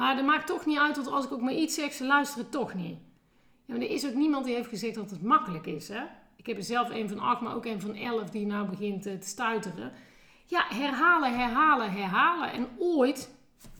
[0.01, 0.97] maar dat maakt toch niet uit.
[0.97, 2.99] Want als ik ook maar iets zeg, ze luisteren toch niet.
[3.65, 6.03] Ja, maar er is ook niemand die heeft gezegd dat het makkelijk is, hè.
[6.37, 9.03] Ik heb er zelf een van acht, maar ook een van elf die nou begint
[9.03, 9.93] te stuiteren.
[10.47, 12.53] Ja, herhalen, herhalen, herhalen.
[12.53, 13.35] En ooit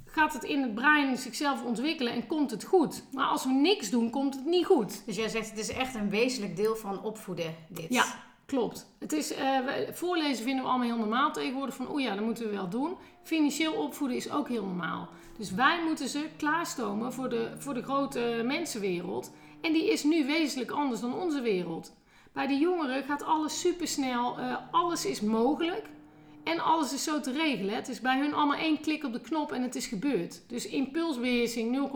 [0.05, 3.05] gaat het in het brein zichzelf ontwikkelen en komt het goed.
[3.13, 5.07] Maar als we niks doen, komt het niet goed.
[5.07, 7.87] Dus jij zegt het is echt een wezenlijk deel van opvoeden, dit.
[7.89, 8.05] Ja,
[8.51, 8.87] klopt.
[8.99, 9.59] Het is, uh,
[9.93, 11.75] voorlezen vinden we allemaal heel normaal tegenwoordig.
[11.75, 12.97] Van, oh ja, dat moeten we wel doen.
[13.23, 15.09] Financieel opvoeden is ook heel normaal.
[15.39, 19.33] Dus wij moeten ze klaarstomen voor de, voor de grote mensenwereld.
[19.61, 21.93] En die is nu wezenlijk anders dan onze wereld.
[22.33, 24.39] Bij de jongeren gaat alles supersnel.
[24.39, 25.87] Uh, alles is mogelijk.
[26.45, 27.75] En alles is zo te regelen.
[27.75, 30.43] Het is bij hun allemaal één klik op de knop en het is gebeurd.
[30.49, 31.91] Dus impulsbeheersing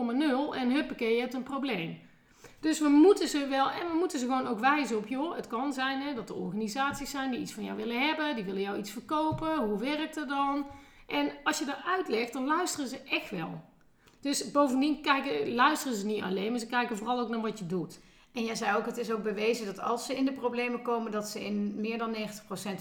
[0.53, 1.97] 0,0 en huppakee, je hebt een probleem.
[2.65, 5.47] Dus we moeten ze wel, en we moeten ze gewoon ook wijzen op, joh, het
[5.47, 8.61] kan zijn hè, dat er organisaties zijn die iets van jou willen hebben, die willen
[8.61, 10.65] jou iets verkopen, hoe werkt het dan?
[11.07, 13.61] En als je dat uitlegt, dan luisteren ze echt wel.
[14.21, 17.65] Dus bovendien kijken, luisteren ze niet alleen, maar ze kijken vooral ook naar wat je
[17.65, 17.99] doet.
[18.33, 21.11] En jij zei ook, het is ook bewezen dat als ze in de problemen komen,
[21.11, 22.17] dat ze in meer dan 90%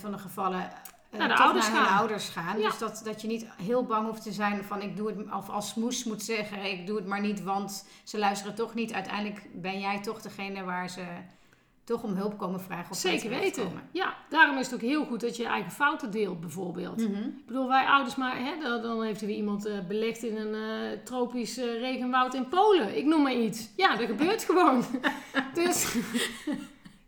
[0.01, 0.73] van de gevallen
[1.19, 1.99] naar de ouders naar gaan.
[1.99, 2.57] ouders gaan.
[2.57, 5.51] Dus dat, dat je niet heel bang hoeft te zijn van ik doe het, of
[5.51, 8.93] als smoes moet zeggen, ik doe het maar niet, want ze luisteren toch niet.
[8.93, 11.05] Uiteindelijk ben jij toch degene waar ze
[11.85, 12.91] toch om hulp komen vragen.
[12.91, 13.65] Of Zeker weten.
[13.65, 13.83] Komen.
[13.91, 17.09] Ja, daarom is het ook heel goed dat je je eigen fouten deelt, bijvoorbeeld.
[17.09, 17.23] Mhm.
[17.23, 20.55] Ik bedoel, wij ouders, maar hè, dan heeft er weer iemand uh, belegd in een
[20.55, 22.97] uh, tropisch uh, regenwoud in Polen.
[22.97, 23.69] Ik noem maar iets.
[23.77, 24.85] Ja, dat gebeurt gewoon.
[25.55, 25.97] dus.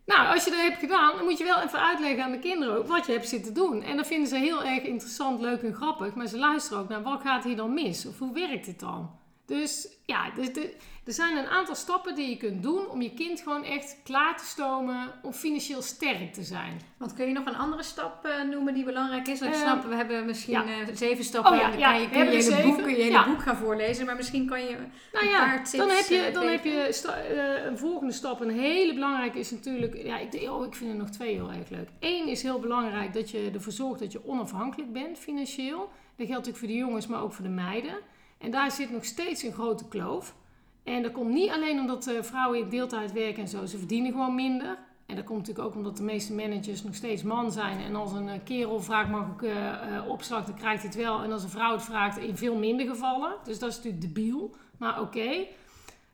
[0.07, 2.77] Nou, als je dat hebt gedaan, dan moet je wel even uitleggen aan de kinderen
[2.77, 3.83] ook wat je hebt zitten doen.
[3.83, 6.14] En dat vinden ze heel erg interessant, leuk en grappig.
[6.14, 8.07] Maar ze luisteren ook naar wat gaat hier dan mis?
[8.07, 9.11] Of hoe werkt dit dan?
[9.46, 13.14] Dus ja, dus de, er zijn een aantal stappen die je kunt doen om je
[13.14, 16.80] kind gewoon echt klaar te stomen om financieel sterk te zijn.
[16.96, 19.40] Want kun je nog een andere stap uh, noemen die belangrijk is?
[19.40, 20.64] Want uh, snap, we hebben misschien ja.
[20.64, 21.52] uh, zeven stappen.
[21.52, 24.06] Oh, ja, dan kan je, kun je, je hele boek, je hele boek gaan voorlezen,
[24.06, 24.76] maar misschien kan je
[25.12, 27.04] nou, ja, paar tips Dan heb je, dan heb je
[27.66, 28.40] een volgende stap.
[28.40, 31.68] Een hele belangrijke is natuurlijk, ja, ik, oh, ik vind er nog twee heel erg
[31.68, 31.88] leuk.
[32.00, 35.78] Eén is heel belangrijk dat je ervoor zorgt dat je onafhankelijk bent financieel.
[36.16, 37.94] Dat geldt natuurlijk voor de jongens, maar ook voor de meiden.
[38.38, 40.35] En daar zit nog steeds een grote kloof.
[40.85, 44.35] En dat komt niet alleen omdat vrouwen in deeltijd werken en zo, ze verdienen gewoon
[44.35, 44.79] minder.
[45.07, 47.81] En dat komt natuurlijk ook omdat de meeste managers nog steeds man zijn.
[47.81, 51.22] En als een uh, kerel vraagt mag ik uh, opslag, dan krijgt hij het wel.
[51.22, 53.35] En als een vrouw het vraagt, in veel minder gevallen.
[53.44, 55.18] Dus dat is natuurlijk debiel, maar oké.
[55.18, 55.49] Okay.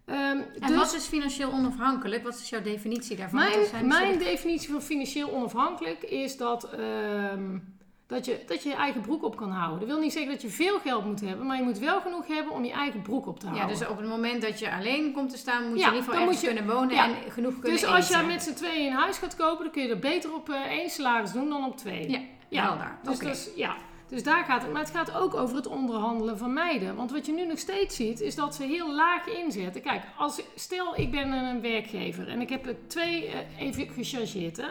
[0.07, 2.23] Um, en dus, wat is financieel onafhankelijk?
[2.23, 3.39] Wat is jouw definitie daarvan?
[3.39, 6.69] Mijn, mijn definitie van financieel onafhankelijk is dat...
[6.79, 7.81] Um,
[8.13, 9.79] dat je, dat je je eigen broek op kan houden.
[9.79, 12.27] Dat wil niet zeggen dat je veel geld moet hebben, maar je moet wel genoeg
[12.27, 13.69] hebben om je eigen broek op te houden.
[13.69, 16.05] Ja, dus op het moment dat je alleen komt te staan, moet je in ieder
[16.05, 18.99] geval ergens je, kunnen wonen en genoeg kunnen Dus als je met z'n tweeën een
[18.99, 21.77] huis gaat kopen, dan kun je er beter op uh, één salaris doen dan op
[21.77, 22.11] twee.
[22.11, 22.77] Ja, ja.
[22.77, 22.99] daar.
[23.03, 23.77] Dus, dus, ja.
[24.09, 24.73] dus daar gaat het.
[24.73, 26.97] Maar het gaat ook over het onderhandelen van meiden.
[26.97, 29.83] Want wat je nu nog steeds ziet, is dat ze heel laag inzetten.
[29.83, 34.57] Kijk, als, stel ik ben een werkgever en ik heb twee uh, even gechargeerd.
[34.57, 34.69] Hè.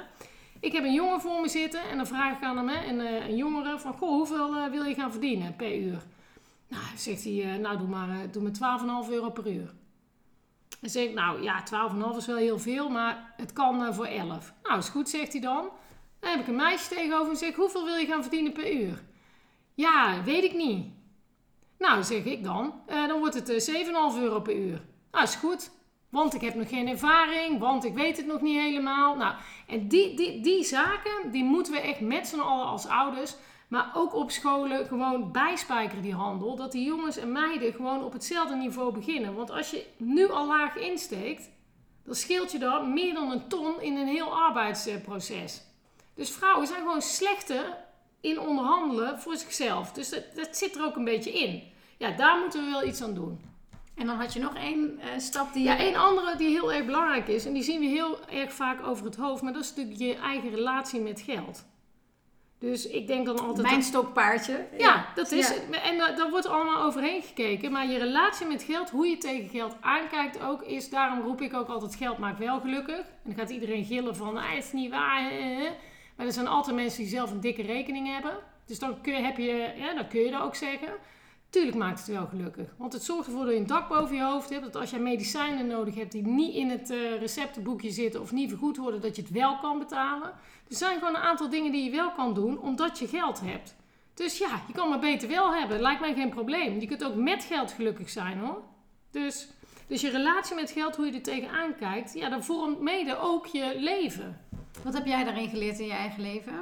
[0.62, 3.00] Ik heb een jongen voor me zitten en dan vraag ik aan hem, hè, een,
[3.00, 6.04] uh, een jongere, van goh, hoeveel uh, wil je gaan verdienen per uur?
[6.68, 9.74] Nou, zegt hij, uh, nou doe maar, doe maar 12,5 euro per uur.
[10.80, 11.64] Dan zeg ik, nou ja,
[12.12, 14.54] 12,5 is wel heel veel, maar het kan voor 11.
[14.64, 15.70] Nou, is goed, zegt hij dan.
[16.20, 19.04] Dan heb ik een meisje tegenover en zeg hoeveel wil je gaan verdienen per uur?
[19.74, 20.86] Ja, weet ik niet.
[21.78, 23.72] Nou, zeg ik dan, dan wordt het
[24.16, 24.82] 7,5 euro per uur.
[25.12, 25.72] Nou, is goed.
[26.12, 29.16] Want ik heb nog geen ervaring, want ik weet het nog niet helemaal.
[29.16, 29.36] Nou,
[29.68, 33.36] en die, die, die zaken, die moeten we echt met z'n allen als ouders,
[33.68, 36.56] maar ook op scholen gewoon bijspijkeren die handel.
[36.56, 39.36] Dat die jongens en meiden gewoon op hetzelfde niveau beginnen.
[39.36, 41.50] Want als je nu al laag insteekt,
[42.04, 45.62] dan scheelt je daar meer dan een ton in een heel arbeidsproces.
[46.16, 47.78] Dus vrouwen zijn gewoon slechter
[48.22, 49.92] in onderhandelen voor zichzelf.
[49.92, 51.64] Dus dat, dat zit er ook een beetje in.
[51.98, 53.51] Ja, daar moeten we wel iets aan doen.
[53.96, 55.64] En dan had je nog één uh, stap die...
[55.64, 57.46] Ja, één andere die heel erg belangrijk is.
[57.46, 59.42] En die zien we heel erg vaak over het hoofd.
[59.42, 61.66] Maar dat is natuurlijk je eigen relatie met geld.
[62.60, 63.68] Dus ik denk dan altijd...
[63.68, 64.68] Mijn stokpaardje.
[64.78, 65.54] Ja, dat is...
[65.84, 67.72] En daar wordt allemaal overheen gekeken.
[67.72, 70.90] Maar je relatie met geld, hoe je tegen geld aankijkt ook, is...
[70.90, 73.00] Daarom roep ik ook altijd, geld maakt wel gelukkig.
[73.00, 75.32] En dan gaat iedereen gillen van, ah, het is niet waar.
[76.16, 78.38] Maar er zijn altijd mensen die zelf een dikke rekening hebben.
[78.66, 80.94] Dus dan kun je, heb je, ja, dan kun je dat ook zeggen.
[81.52, 82.74] Tuurlijk maakt het wel gelukkig.
[82.78, 84.64] Want het zorgt ervoor dat je een dak boven je hoofd hebt.
[84.64, 88.50] Dat als je medicijnen nodig hebt die niet in het uh, receptenboekje zitten of niet
[88.50, 90.28] vergoed worden, dat je het wel kan betalen.
[90.70, 93.76] Er zijn gewoon een aantal dingen die je wel kan doen omdat je geld hebt.
[94.14, 95.82] Dus ja, je kan maar beter wel hebben.
[95.82, 96.80] Lijkt mij geen probleem.
[96.80, 98.62] Je kunt ook met geld gelukkig zijn hoor.
[99.12, 99.48] Dus
[99.88, 103.46] Dus je relatie met geld, hoe je er tegenaan kijkt, ja, dat vormt mede ook
[103.46, 104.42] je leven.
[104.84, 106.54] Wat heb jij daarin geleerd in je eigen leven?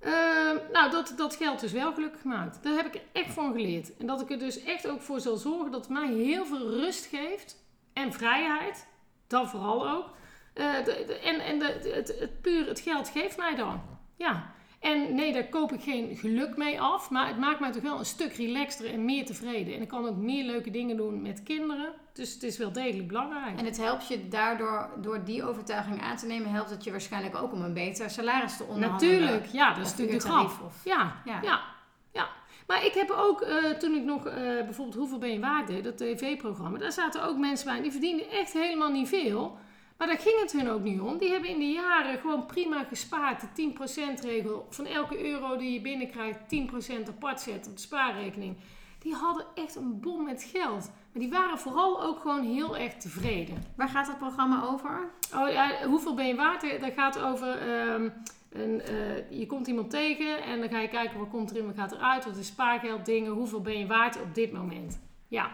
[0.00, 2.62] Ehm, nou, dat, dat geld dus wel gelukkig maakt.
[2.62, 3.96] Daar heb ik er echt van geleerd.
[3.96, 6.70] En dat ik er dus echt ook voor zal zorgen dat het mij heel veel
[6.70, 7.56] rust geeft.
[7.92, 8.86] En vrijheid.
[9.26, 10.10] Dat vooral ook.
[10.54, 13.82] Eh, de, en en de, het, het, puur het geld geeft mij dan.
[14.16, 14.54] Ja.
[14.80, 17.10] En nee, daar koop ik geen geluk mee af.
[17.10, 19.74] Maar het maakt mij toch wel een stuk relaxter en meer tevreden.
[19.74, 21.92] En ik kan ook meer leuke dingen doen met kinderen.
[22.12, 23.58] Dus het is wel degelijk belangrijk.
[23.58, 27.36] En het helpt je daardoor, door die overtuiging aan te nemen, helpt het je waarschijnlijk
[27.36, 29.20] ook om een beter salaris te onderhandelen.
[29.20, 30.50] Natuurlijk, ja, dat is natuurlijk de grap.
[30.84, 31.60] Ja, ja, ja,
[32.12, 32.28] ja.
[32.66, 35.96] Maar ik heb ook, uh, toen ik nog uh, bijvoorbeeld Hoeveel ben je waard dat
[35.96, 39.58] tv-programma, daar zaten ook mensen bij, die verdienden echt helemaal niet veel.
[40.00, 41.18] Maar daar ging het hun ook niet om.
[41.18, 43.40] Die hebben in de jaren gewoon prima gespaard.
[43.54, 43.72] De
[44.18, 46.38] 10% regel van elke euro die je binnenkrijgt,
[47.04, 48.56] 10% apart zetten op de spaarrekening.
[48.98, 50.90] Die hadden echt een bom met geld.
[51.12, 53.64] Maar die waren vooral ook gewoon heel erg tevreden.
[53.76, 55.10] Waar gaat dat programma over?
[55.34, 56.80] Oh, ja, hoeveel ben je waard?
[56.80, 57.78] Dat gaat over...
[57.92, 58.12] Um,
[58.50, 61.74] een, uh, je komt iemand tegen en dan ga je kijken wat komt erin, wat
[61.74, 65.00] gaat eruit, wat is spaargeld, dingen, hoeveel ben je waard op dit moment.
[65.28, 65.50] Ja.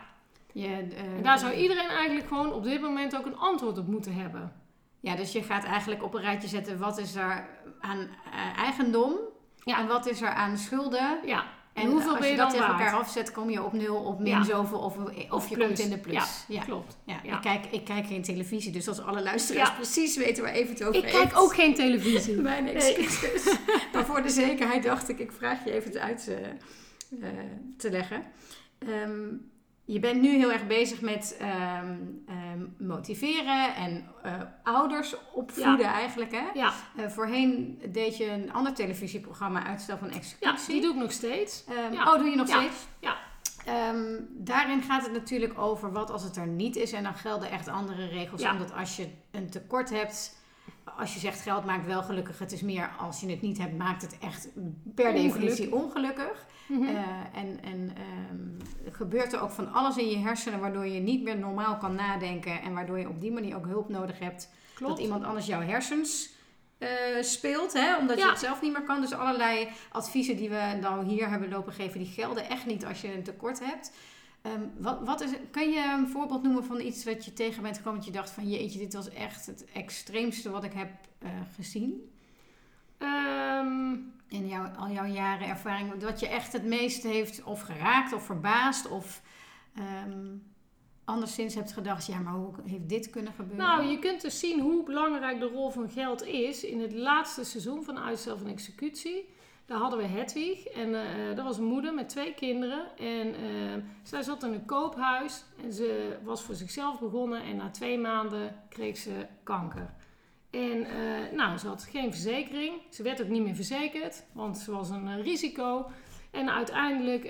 [0.57, 3.87] Je, uh, en daar zou iedereen eigenlijk gewoon op dit moment ook een antwoord op
[3.87, 4.53] moeten hebben.
[5.01, 7.49] Ja, dus je gaat eigenlijk op een rijtje zetten wat is er
[7.81, 9.15] aan uh, eigendom
[9.65, 9.79] ja.
[9.79, 11.19] en wat is er aan schulden.
[11.25, 11.45] Ja.
[11.73, 14.21] En, hoeveel als ben je, je dat tegen elkaar afzet, kom je op nul, op
[14.21, 14.97] min zoveel of,
[15.31, 16.45] of, je komt in de plus.
[16.49, 16.97] Ja, klopt.
[17.05, 17.23] Ja.
[17.23, 20.85] Ik, kijk, ik kijk geen televisie, dus als alle luisteraars precies weten waar even het
[20.85, 22.35] over Ik kijk ook geen televisie.
[22.53, 23.45] Mijn excuses.
[23.45, 23.77] Nee.
[23.93, 26.31] maar voor de zekerheid dacht ik, ik vraag je even het uit
[27.11, 27.29] uh,
[27.77, 28.23] te leggen.
[28.79, 29.55] Um,
[29.87, 36.33] je bent nu heel erg bezig met um, um, motiveren en uh, ouders opvoeden eigenlijk.
[36.33, 36.45] Hè?
[36.55, 36.73] Ja.
[36.97, 40.47] Uh, voorheen deed je een ander televisieprogramma, Uitstel van Executie.
[40.47, 41.65] Ja, die doe ik nog steeds.
[41.69, 42.13] Um, ja.
[42.13, 42.87] Oh, doe je nog steeds?
[43.01, 43.17] Ja.
[44.31, 46.93] daarin gaat het natuurlijk over wat als het er niet is.
[46.93, 48.43] En dan gelden echt andere regels.
[48.43, 50.37] Omdat als je een tekort hebt
[50.99, 53.77] als je zegt geld maakt wel gelukkig, het is meer als je het niet hebt,
[53.77, 54.49] maakt het echt
[54.95, 56.47] per definitie ongelukkig.
[56.67, 56.95] Mm -hmm.
[56.95, 57.01] uh,
[57.35, 57.93] en en
[58.31, 58.57] um,
[58.93, 62.63] gebeurt er ook van alles in je hersenen waardoor je niet meer normaal kan nadenken
[62.63, 64.51] en waardoor je op die manier ook hulp nodig hebt.
[64.75, 64.93] Klopt.
[64.93, 66.35] Dat iemand anders jouw hersens
[66.79, 66.89] uh,
[67.21, 67.97] speelt, hè?
[67.97, 68.25] omdat ja.
[68.25, 69.01] je het zelf niet meer kan.
[69.01, 73.01] Dus allerlei adviezen die we dan hier hebben lopen geven, die gelden echt niet als
[73.01, 73.93] je een tekort hebt.
[74.55, 77.77] Um, wat, wat is, kan je een voorbeeld noemen van iets wat je tegen bent
[77.77, 80.91] gekomen dat je dacht van jeetje, dit was echt het extreemste wat ik heb
[81.23, 82.11] uh, gezien?
[82.99, 88.13] Um, In jouw, al jouw jaren ervaring, wat je echt het meest heeft of geraakt
[88.13, 89.23] of verbaasd of
[89.79, 90.43] um,
[91.05, 93.67] anderszins hebt gedacht, ja maar hoe heeft dit kunnen gebeuren?
[93.67, 97.45] Nou, je kunt dus zien hoe belangrijk de rol van geld is in het laatste
[97.45, 99.29] seizoen van uitstel van executie.
[99.67, 101.03] Daar hadden we Hedwig en uh,
[101.35, 102.97] dat was een moeder met twee kinderen.
[102.99, 107.71] En uh, zij zat in een koophuis en ze was voor zichzelf begonnen en na
[107.71, 109.95] twee maanden kreeg ze kanker.
[110.51, 112.75] En uh, nou, ze had geen verzekering.
[112.91, 115.91] Ze werd ook niet meer verzekerd, want ze was een risico.
[116.31, 117.25] En uiteindelijk,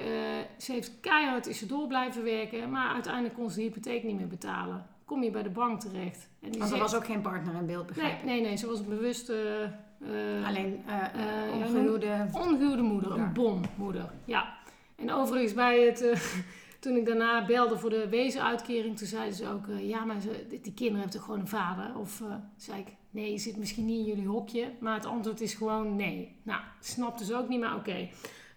[0.59, 4.17] ze heeft keihard is ze door blijven werken, maar uiteindelijk kon ze de hypotheek niet
[4.17, 4.87] meer betalen.
[5.05, 6.29] Kom je bij de bank terecht.
[6.41, 8.67] En die Want er was ook geen partner in beeld, begrijp nee, nee, nee, ze
[8.67, 12.27] was een bewuste uh, Alleen uh, uh, ongehuwde...
[12.33, 14.11] ongehuwde moeder, een bommoeder.
[14.25, 14.57] Ja.
[14.97, 16.05] En overigens bij het...
[16.81, 19.67] toen ik daarna belde voor de wezenuitkering, toen zeiden ze ook...
[19.81, 21.99] ja, maar ze, die kinderen hebben toch gewoon een vader?
[21.99, 22.23] Of
[22.57, 24.71] zei ik, nee, je zit misschien niet in jullie hokje.
[24.79, 26.37] Maar het antwoord is gewoon nee.
[26.43, 28.11] Nou, snapte ze ook niet, maar oké.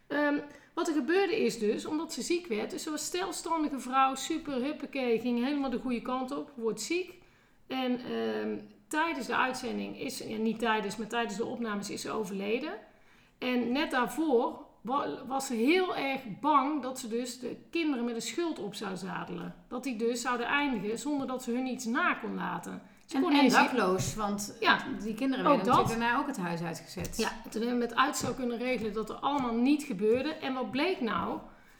[0.08, 0.28] Okay.
[0.28, 0.42] Um,
[0.74, 2.70] wat er gebeurde is dus, omdat ze ziek werd...
[2.70, 6.52] Dus ze was stelstandige vrouw, super huppakee, ging helemaal de goede kant op.
[6.56, 7.14] Wordt ziek.
[7.68, 8.12] En...
[8.12, 12.74] Um, tijdens de uitzending is, ja, niet tijdens, maar tijdens de opnames is ze overleden.
[13.38, 14.68] En net daarvoor
[15.28, 18.98] was ze heel erg bang dat ze dus de kinderen met een schuld op zou
[18.98, 19.56] zadelen.
[19.68, 22.82] Dat die dus zouden eindigen zonder dat ze hun iets na kon laten.
[23.06, 26.62] Ze en, kon en dakloos, want ja, die kinderen werden natuurlijk daarna ook het huis
[26.62, 27.18] uitgezet.
[27.18, 30.34] Ja, toen hebben we met uitstel kunnen regelen dat er allemaal niet gebeurde.
[30.34, 31.40] En wat bleek nou?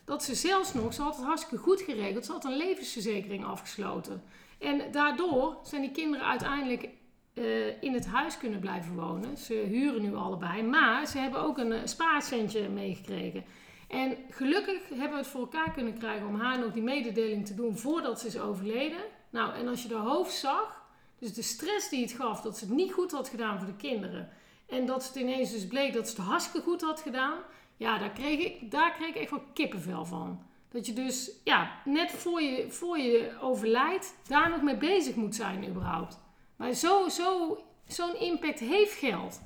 [0.10, 4.24] Dat ze zelfs nog, ze had het hartstikke goed geregeld, ze had een levensverzekering afgesloten.
[4.60, 6.90] En daardoor zijn die kinderen uiteindelijk
[7.34, 9.38] uh, in het huis kunnen blijven wonen.
[9.38, 13.44] Ze huren nu allebei, maar ze hebben ook een uh, spaarcentje meegekregen.
[13.88, 17.56] En gelukkig hebben we het voor elkaar kunnen krijgen om haar nog die mededeling te
[17.56, 19.02] doen voordat ze is overleden.
[19.30, 20.84] Nou, en als je de hoofd zag,
[21.20, 23.76] dus de stress die het gaf dat ze het niet goed had gedaan voor de
[23.76, 24.30] kinderen.
[24.68, 27.38] En dat het ineens dus bleek dat ze het hartstikke goed had gedaan.
[27.80, 30.42] Ja, daar kreeg ik, daar kreeg ik echt wel kippenvel van.
[30.72, 35.36] Dat je dus ja, net voor je, voor je overlijdt daar nog mee bezig moet
[35.36, 36.20] zijn überhaupt.
[36.56, 39.42] Maar zo'n zo, zo'n impact heeft geld.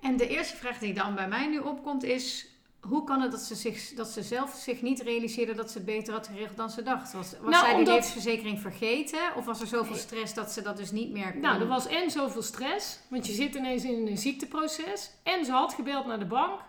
[0.00, 2.46] En de eerste vraag die dan bij mij nu opkomt is:
[2.80, 5.86] hoe kan het dat ze, zich, dat ze zelf zich niet realiseerde dat ze het
[5.86, 7.12] beter had geregeld dan ze dacht?
[7.12, 9.20] Was, was Nou, zij die omdat- levensverzekering vergeten?
[9.36, 11.40] Of was er zoveel stress dat ze dat dus niet meer kon?
[11.40, 15.10] Nou, er was en zoveel stress, want je zit ineens in een ziekteproces.
[15.22, 16.60] En ze had gebeld naar de bank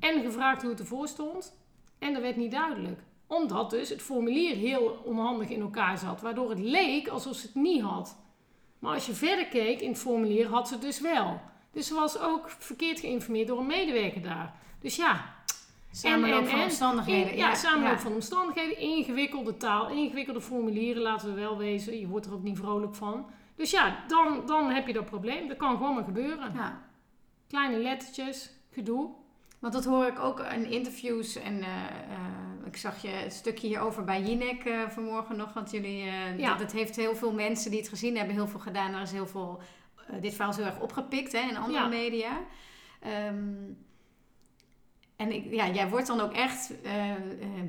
[0.00, 1.58] en gevraagd hoe het ervoor stond.
[1.98, 3.00] En dat werd niet duidelijk.
[3.26, 7.54] Omdat dus het formulier heel onhandig in elkaar zat, waardoor het leek alsof ze het
[7.54, 8.18] niet had.
[8.78, 11.40] Maar als je verder keek in het formulier, had ze het dus wel.
[11.72, 14.54] Dus ze was ook verkeerd geïnformeerd door een medewerker daar.
[14.80, 15.34] Dus ja,
[15.92, 17.30] Samenloop en- van en- omstandigheden.
[17.32, 18.00] in- ja, samenloop ja.
[18.00, 21.98] van omstandigheden, ingewikkelde taal, ingewikkelde formulieren, laten we wel wezen.
[22.00, 23.26] Je wordt er ook niet vrolijk van.
[23.56, 25.48] Dus ja, dan, dan heb je dat probleem.
[25.48, 26.52] Dat kan gewoon maar gebeuren.
[26.54, 26.80] Ja.
[27.48, 29.10] Kleine lettertjes, gedoe.
[29.60, 31.36] Want dat hoor ik ook in interviews.
[31.36, 35.52] En eh, eh, ik zag je het stukje hierover bij Jinek eh, vanmorgen nog.
[35.52, 36.04] Want jullie,
[36.36, 36.48] Ja.
[36.48, 38.94] dat, dat heeft heel veel mensen die het gezien hebben, heel veel gedaan.
[38.94, 39.60] Er is heel veel,
[40.20, 41.86] dit verhaal is heel erg opgepikt hè, in andere Ja.
[41.88, 42.40] media.
[43.00, 43.44] Ehm,
[45.16, 46.72] en ik, ja, jij wordt dan ook echt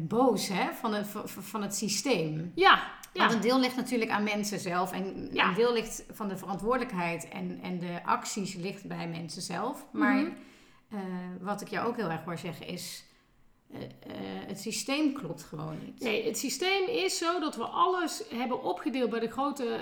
[0.07, 2.51] boos hè, van, het, van, het systeem.
[2.55, 3.19] Ja, ja.
[3.19, 4.91] Want een deel ligt natuurlijk aan mensen zelf.
[4.91, 5.47] En Ja.
[5.47, 9.85] een deel ligt van de verantwoordelijkheid en, en de acties ligt bij mensen zelf.
[9.91, 10.31] Maar Mhm.
[10.91, 10.99] Eh,
[11.39, 13.05] wat ik jou ook heel erg hoor zeggen is...
[13.71, 13.89] eh, eh,
[14.47, 15.99] het systeem klopt gewoon niet.
[15.99, 19.79] Nee, het systeem is zo dat we alles hebben opgedeeld bij de grote,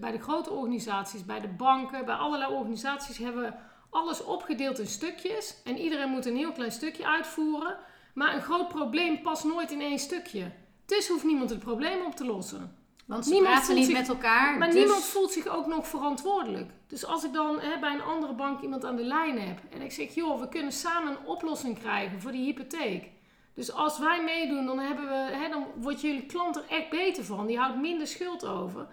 [0.00, 3.52] bij de grote organisaties, bij de banken, bij allerlei organisaties hebben we
[3.90, 5.62] alles opgedeeld in stukjes.
[5.64, 7.76] En iedereen moet een heel klein stukje uitvoeren.
[8.14, 10.52] Maar een groot probleem past nooit in één stukje.
[10.86, 12.76] Dus hoeft niemand het probleem op te lossen.
[13.04, 14.58] Want ze Niemand praten niet zich- met elkaar.
[14.58, 16.70] Maar dus- niemand voelt zich ook nog verantwoordelijk.
[16.86, 19.82] Dus als ik dan hè, bij een andere bank iemand aan de lijn heb en
[19.82, 23.10] ik zeg, joh, we kunnen samen een oplossing krijgen voor die hypotheek.
[23.54, 27.24] Dus als wij meedoen, dan, hebben we, hè, dan wordt jullie klant er echt beter
[27.24, 27.46] van.
[27.46, 28.86] Die houdt minder schuld over.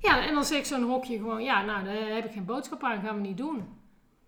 [0.00, 3.02] Ja, en dan zegt zo'n hokje gewoon, ja, nou, daar heb ik geen boodschap aan,
[3.02, 3.80] gaan we niet doen.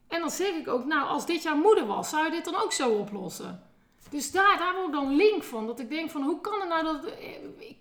[0.09, 2.57] En dan zeg ik ook, nou, als dit jouw moeder was, zou je dit dan
[2.57, 3.63] ook zo oplossen?
[4.11, 5.67] Dus daar, daar word ik dan link van.
[5.67, 7.05] Dat ik denk van, hoe kan het nou dat...
[7.05, 7.29] eh,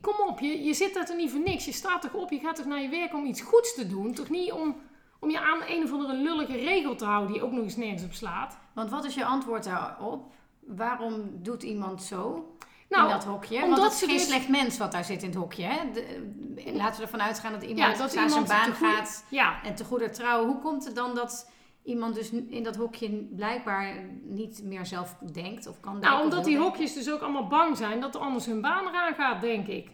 [0.01, 1.65] Kom op, je, je zit daar toch niet voor niks.
[1.65, 4.13] Je staat toch op, je gaat toch naar je werk om iets goeds te doen.
[4.13, 4.75] Toch niet om,
[5.19, 8.03] om je aan een of andere lullige regel te houden die ook nog eens nergens
[8.03, 8.57] op slaat.
[8.73, 10.31] Want wat is je antwoord daarop?
[10.59, 12.55] Waarom doet iemand zo
[12.89, 13.63] Nou, in dat hokje?
[13.63, 15.63] omdat Want het is geen dus- slecht mens wat daar zit in het hokje.
[15.63, 15.91] Hè?
[15.91, 19.83] De- laten we ervan uitgaan dat iemand Ja, naar zijn baan gaat Ja, en te
[19.83, 20.45] goeder trouw.
[20.45, 21.49] Hoe komt het dan dat
[21.83, 26.09] iemand dus in dat hokje blijkbaar niet meer zelf denkt of kan denken?
[26.11, 26.71] nou, omdat die denken?
[26.71, 29.89] hokjes dus ook allemaal bang zijn dat er anders hun baan eraan gaat, denk ik.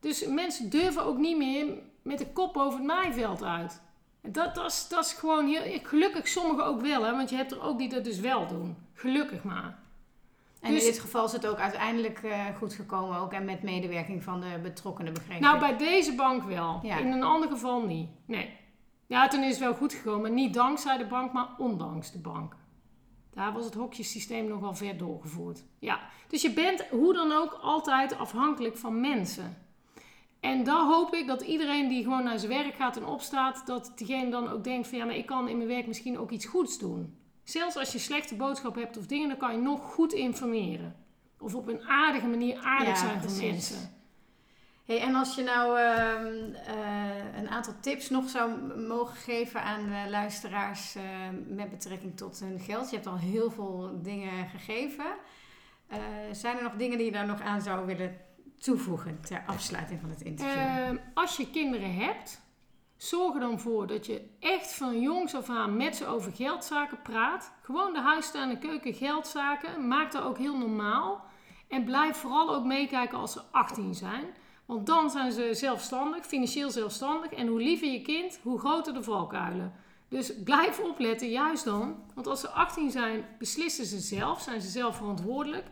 [0.00, 1.66] Dus mensen durven ook niet meer
[2.02, 3.82] met de kop over het maaiveld uit.
[4.22, 5.78] Dat, dat, is, dat is gewoon heel...
[5.82, 7.10] Gelukkig sommigen ook wel, hè.
[7.10, 8.76] Want je hebt er ook die dat dus wel doen.
[8.94, 9.78] Gelukkig maar.
[10.60, 13.62] En Dus- in dit geval is het ook uiteindelijk eh, goed gekomen, ook en met
[13.62, 15.40] medewerking van de betrokkenen, begreep ik.
[15.40, 16.80] Nou, bij deze bank wel.
[16.82, 16.96] Ja.
[16.96, 18.08] In een ander geval niet.
[18.26, 18.58] Nee.
[19.10, 20.20] Ja, toen is het wel goed gekomen.
[20.20, 22.56] maar Niet dankzij de bank, maar ondanks de bank.
[23.30, 25.64] Daar was het hokjesysteem nogal ver doorgevoerd.
[25.78, 26.00] Ja.
[26.28, 29.56] Dus je bent hoe dan ook altijd afhankelijk van mensen.
[30.40, 33.92] En dan hoop ik dat iedereen die gewoon naar zijn werk gaat en opstaat, dat
[33.94, 36.46] diegene dan ook denkt van ja, maar ik kan in mijn werk misschien ook iets
[36.46, 37.16] goeds doen.
[37.44, 40.96] Zelfs als je slechte boodschap hebt of dingen, dan kan je nog goed informeren.
[41.38, 43.99] Of op een aardige manier aardig Ja, zijn voor mensen.
[44.98, 50.10] En als je nou ehm, eh, een aantal tips nog zou mogen geven aan de
[50.10, 51.02] luisteraars eh,
[51.46, 52.90] met betrekking tot hun geld.
[52.90, 55.04] Je hebt al heel veel dingen gegeven.
[55.86, 55.98] Eh,
[56.32, 58.16] zijn er nog dingen die je daar nog aan zou willen
[58.58, 60.58] toevoegen ter afsluiting van het interview?
[60.58, 62.40] Ehm, als je kinderen hebt,
[62.96, 67.02] zorg er dan voor dat je echt van jongs af aan met ze over geldzaken
[67.02, 67.52] praat.
[67.62, 69.88] Gewoon de huisstaande keuken geldzaken.
[69.88, 71.24] Maak dat ook heel normaal.
[71.68, 74.24] En blijf vooral ook meekijken als ze 18 zijn.
[74.70, 77.32] Want dan zijn ze zelfstandig, financieel zelfstandig.
[77.32, 79.72] En hoe liever je kind, hoe groter de valkuilen.
[80.08, 81.96] Dus blijf opletten, juist dan.
[82.14, 85.66] Want als ze 18 zijn, beslissen ze zelf, zijn ze zelf verantwoordelijk.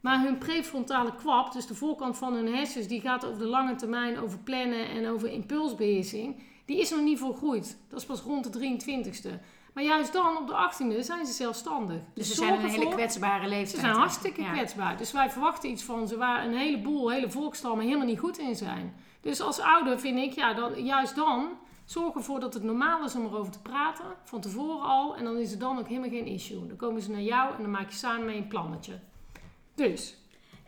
[0.00, 3.74] Maar hun prefrontale kwap, dus de voorkant van hun hersens, die gaat over de lange
[3.74, 7.78] termijn over plannen en over impulsbeheersing, die is nog niet volgroeid.
[7.88, 9.40] Dat is pas rond de 23ste.
[9.74, 10.52] Maar juist dan, op de
[10.94, 12.00] 18e, zijn ze zelfstandig.
[12.14, 13.68] dus ze zorg zijn een hele kwetsbare leeftijd.
[13.70, 14.52] Ze zijn hartstikke Ja.
[14.52, 14.96] kwetsbaar.
[14.96, 18.56] Dus wij verwachten iets van ze waar een heleboel, hele volkstammen helemaal niet goed in
[18.56, 18.94] zijn.
[19.20, 21.48] Dus als ouder vind ik, ja, dan, juist dan,
[21.84, 24.04] zorg ervoor dat het normaal is om erover te praten.
[24.24, 25.16] Van tevoren al.
[25.16, 26.66] En dan is het dan ook helemaal geen issue.
[26.66, 29.00] Dan komen ze naar jou en dan maak je samen mee een plannetje.
[29.74, 30.16] Dus,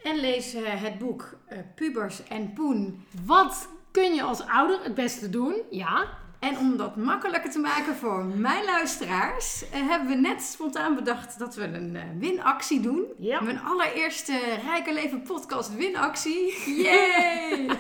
[0.03, 3.05] En lees eh, het boek eh, Pubers en Poen.
[3.25, 5.55] wat kun je als ouder het beste doen?
[5.71, 6.09] Ja,
[6.43, 11.39] En om dat makkelijker te maken voor mijn luisteraars, eh, hebben we net spontaan bedacht
[11.39, 13.05] dat we een eh, winactie doen.
[13.19, 13.41] Ja.
[13.41, 16.73] Mijn allereerste Rijke Leven podcast winactie.
[16.83, 17.71] Yay!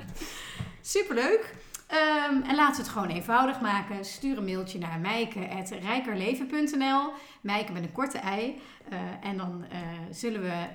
[0.80, 1.54] Superleuk.
[1.86, 4.04] Ehm, en laten we het gewoon eenvoudig maken.
[4.04, 8.60] Stuur een mailtje naar mijke.rijkerleven.nl Mijke met een korte ei.
[8.88, 9.64] Eh, en dan
[10.10, 10.66] zullen we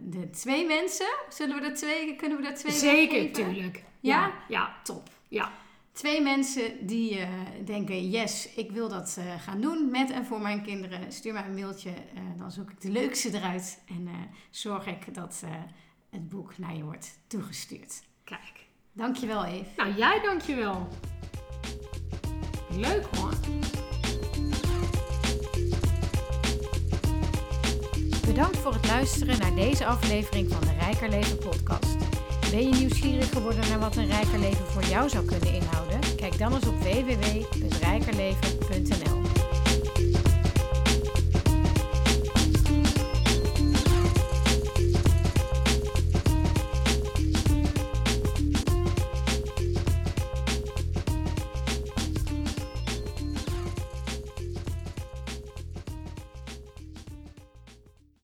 [0.00, 3.82] de twee mensen, zullen we er twee, kunnen we er twee Zeker, tuurlijk.
[4.00, 4.20] Ja?
[4.20, 5.08] Ja, ja, Top.
[5.28, 5.50] ja.
[5.94, 7.28] Twee mensen die eh,
[7.64, 11.12] denken, yes, ik wil dat eh, gaan doen met en voor mijn kinderen.
[11.12, 13.82] Stuur mij een mailtje, eh, dan zoek ik de leukste eruit.
[13.88, 14.12] En eh,
[14.50, 15.50] zorg ik dat eh,
[16.10, 18.02] het boek naar je wordt toegestuurd.
[18.24, 18.66] Kijk.
[18.92, 19.68] Dankjewel Eve.
[19.76, 20.88] Nou, jij dankjewel.
[22.70, 23.32] Leuk hoor.
[28.26, 32.03] Bedankt voor het luisteren naar deze aflevering van de Rijker Leven podcast.
[32.54, 35.98] Ben je nieuwsgierig geworden naar wat een rijker leven voor jou zou kunnen inhouden?
[36.16, 39.13] Kijk dan eens op www.rijkerleven.nl